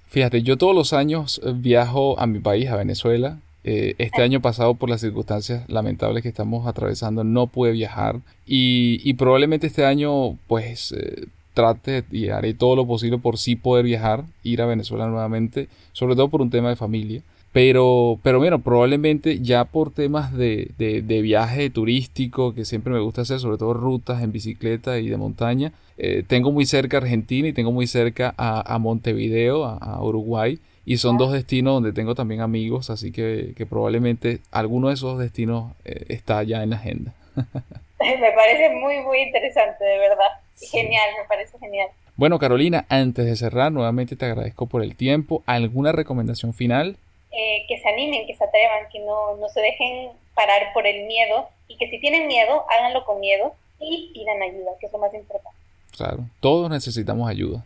fíjate, 0.08 0.42
yo 0.42 0.58
todos 0.58 0.74
los 0.74 0.92
años 0.92 1.40
viajo 1.54 2.18
a 2.18 2.26
mi 2.26 2.40
país, 2.40 2.68
a 2.68 2.76
Venezuela, 2.76 3.38
eh, 3.64 3.94
este 3.98 4.22
año 4.22 4.40
pasado, 4.40 4.74
por 4.74 4.88
las 4.88 5.00
circunstancias 5.00 5.68
lamentables 5.68 6.22
que 6.22 6.28
estamos 6.28 6.66
atravesando, 6.66 7.24
no 7.24 7.46
pude 7.46 7.72
viajar 7.72 8.20
y, 8.46 9.12
probablemente 9.14 9.66
este 9.66 9.84
año, 9.84 10.36
pues, 10.46 10.92
eh, 10.92 11.26
trate 11.54 12.04
y 12.10 12.28
haré 12.28 12.54
todo 12.54 12.76
lo 12.76 12.86
posible 12.86 13.18
por 13.18 13.38
sí 13.38 13.56
poder 13.56 13.84
viajar, 13.84 14.24
ir 14.42 14.62
a 14.62 14.66
Venezuela 14.66 15.06
nuevamente, 15.08 15.68
sobre 15.92 16.14
todo 16.14 16.28
por 16.28 16.42
un 16.42 16.50
tema 16.50 16.68
de 16.70 16.76
familia. 16.76 17.22
Pero, 17.52 18.20
pero 18.22 18.38
bueno, 18.38 18.60
probablemente 18.60 19.40
ya 19.40 19.64
por 19.64 19.90
temas 19.90 20.32
de, 20.32 20.70
de, 20.78 21.22
viaje 21.22 21.68
turístico, 21.68 22.54
que 22.54 22.64
siempre 22.64 22.92
me 22.92 23.00
gusta 23.00 23.22
hacer, 23.22 23.40
sobre 23.40 23.58
todo 23.58 23.74
rutas 23.74 24.22
en 24.22 24.30
bicicleta 24.30 25.00
y 25.00 25.08
de 25.08 25.16
montaña, 25.16 25.72
eh, 25.98 26.22
tengo 26.26 26.52
muy 26.52 26.64
cerca 26.64 26.98
Argentina 26.98 27.48
y 27.48 27.52
tengo 27.52 27.72
muy 27.72 27.88
cerca 27.88 28.34
a, 28.36 28.78
Montevideo, 28.78 29.64
a, 29.64 30.02
Uruguay, 30.02 30.60
y 30.84 30.96
son 30.96 31.18
dos 31.18 31.32
destinos 31.32 31.74
donde 31.74 31.92
tengo 31.92 32.14
también 32.14 32.40
amigos, 32.40 32.90
así 32.90 33.12
que, 33.12 33.52
que 33.56 33.66
probablemente 33.66 34.40
alguno 34.50 34.88
de 34.88 34.94
esos 34.94 35.18
destinos 35.18 35.72
eh, 35.84 36.06
está 36.08 36.42
ya 36.42 36.62
en 36.62 36.70
la 36.70 36.76
agenda. 36.76 37.12
me 37.36 38.32
parece 38.32 38.70
muy, 38.70 39.00
muy 39.00 39.22
interesante, 39.22 39.84
de 39.84 39.98
verdad. 39.98 40.28
Genial, 40.58 41.08
me 41.20 41.28
parece 41.28 41.58
genial. 41.58 41.88
Bueno, 42.16 42.38
Carolina, 42.38 42.86
antes 42.88 43.24
de 43.24 43.36
cerrar, 43.36 43.72
nuevamente 43.72 44.16
te 44.16 44.26
agradezco 44.26 44.66
por 44.66 44.82
el 44.82 44.96
tiempo. 44.96 45.42
¿Alguna 45.46 45.92
recomendación 45.92 46.52
final? 46.52 46.96
Eh, 47.30 47.64
que 47.68 47.78
se 47.78 47.88
animen, 47.88 48.26
que 48.26 48.34
se 48.34 48.44
atrevan, 48.44 48.88
que 48.92 48.98
no, 49.00 49.36
no 49.36 49.48
se 49.48 49.60
dejen 49.60 50.10
parar 50.34 50.72
por 50.74 50.86
el 50.86 51.06
miedo 51.06 51.48
y 51.68 51.76
que 51.76 51.88
si 51.88 51.98
tienen 52.00 52.26
miedo, 52.26 52.64
háganlo 52.68 53.04
con 53.04 53.20
miedo 53.20 53.54
y 53.78 54.10
pidan 54.12 54.42
ayuda, 54.42 54.72
que 54.80 54.86
es 54.86 54.92
lo 54.92 54.98
más 54.98 55.14
importante. 55.14 55.58
Claro, 55.96 56.24
todos 56.40 56.68
necesitamos 56.70 57.28
ayuda. 57.28 57.64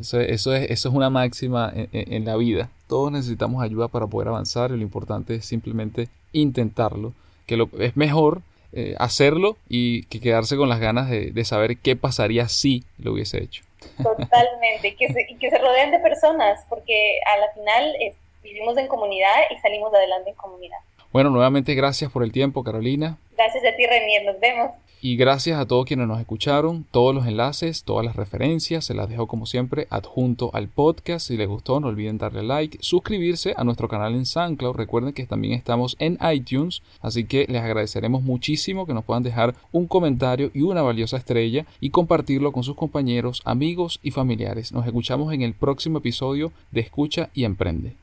Eso, 0.00 0.20
eso, 0.20 0.54
es, 0.54 0.70
eso 0.70 0.88
es 0.88 0.94
una 0.94 1.10
máxima 1.10 1.72
en, 1.74 2.24
la 2.24 2.36
vida. 2.36 2.70
Todos 2.88 3.12
necesitamos 3.12 3.62
ayuda 3.62 3.88
para 3.88 4.06
poder 4.06 4.28
avanzar 4.28 4.70
y 4.70 4.76
lo 4.76 4.82
importante 4.82 5.36
es 5.36 5.44
simplemente 5.44 6.08
intentarlo. 6.32 7.12
Que 7.46 7.56
lo, 7.56 7.68
es 7.78 7.96
mejor 7.96 8.42
eh, 8.72 8.94
hacerlo 8.98 9.56
y 9.68 10.04
que 10.04 10.20
quedarse 10.20 10.56
con 10.56 10.68
las 10.68 10.80
ganas 10.80 11.08
de, 11.08 11.30
de, 11.30 11.44
saber 11.44 11.76
qué 11.78 11.96
pasaría 11.96 12.48
si 12.48 12.84
lo 12.98 13.12
hubiese 13.12 13.42
hecho. 13.42 13.62
Totalmente, 14.02 14.96
que 14.96 15.12
se, 15.12 15.26
y 15.28 15.36
que 15.36 15.50
se 15.50 15.58
rodeen 15.58 15.90
de 15.90 15.98
personas, 16.00 16.64
porque 16.68 17.18
a 17.34 17.38
la 17.38 17.52
final 17.52 17.94
vivimos 18.42 18.76
en 18.78 18.88
comunidad 18.88 19.34
y 19.50 19.60
salimos 19.60 19.92
adelante 19.94 20.30
en 20.30 20.36
comunidad. 20.36 20.78
Bueno, 21.12 21.30
nuevamente 21.30 21.74
gracias 21.74 22.10
por 22.10 22.22
el 22.22 22.32
tiempo, 22.32 22.62
Carolina. 22.62 23.16
Gracias 23.36 23.64
a 23.64 23.76
ti, 23.76 23.86
Renier, 23.86 24.24
nos 24.24 24.38
vemos. 24.40 24.72
Y 25.06 25.14
gracias 25.14 25.60
a 25.60 25.66
todos 25.66 25.86
quienes 25.86 26.08
nos 26.08 26.18
escucharon. 26.18 26.84
Todos 26.90 27.14
los 27.14 27.28
enlaces, 27.28 27.84
todas 27.84 28.04
las 28.04 28.16
referencias, 28.16 28.84
se 28.84 28.92
las 28.92 29.08
dejo 29.08 29.28
como 29.28 29.46
siempre 29.46 29.86
adjunto 29.88 30.50
al 30.52 30.66
podcast. 30.66 31.28
Si 31.28 31.36
les 31.36 31.46
gustó, 31.46 31.78
no 31.78 31.86
olviden 31.86 32.18
darle 32.18 32.42
like, 32.42 32.78
suscribirse 32.80 33.54
a 33.56 33.62
nuestro 33.62 33.86
canal 33.86 34.16
en 34.16 34.26
SoundCloud. 34.26 34.74
Recuerden 34.74 35.12
que 35.12 35.24
también 35.24 35.54
estamos 35.54 35.94
en 36.00 36.18
iTunes, 36.34 36.82
así 37.02 37.22
que 37.22 37.46
les 37.48 37.62
agradeceremos 37.62 38.24
muchísimo 38.24 38.84
que 38.84 38.94
nos 38.94 39.04
puedan 39.04 39.22
dejar 39.22 39.54
un 39.70 39.86
comentario 39.86 40.50
y 40.52 40.62
una 40.62 40.82
valiosa 40.82 41.18
estrella 41.18 41.66
y 41.78 41.90
compartirlo 41.90 42.50
con 42.50 42.64
sus 42.64 42.74
compañeros, 42.74 43.42
amigos 43.44 44.00
y 44.02 44.10
familiares. 44.10 44.72
Nos 44.72 44.86
escuchamos 44.86 45.32
en 45.32 45.42
el 45.42 45.54
próximo 45.54 45.98
episodio 45.98 46.50
de 46.72 46.80
Escucha 46.80 47.30
y 47.32 47.44
Emprende. 47.44 47.96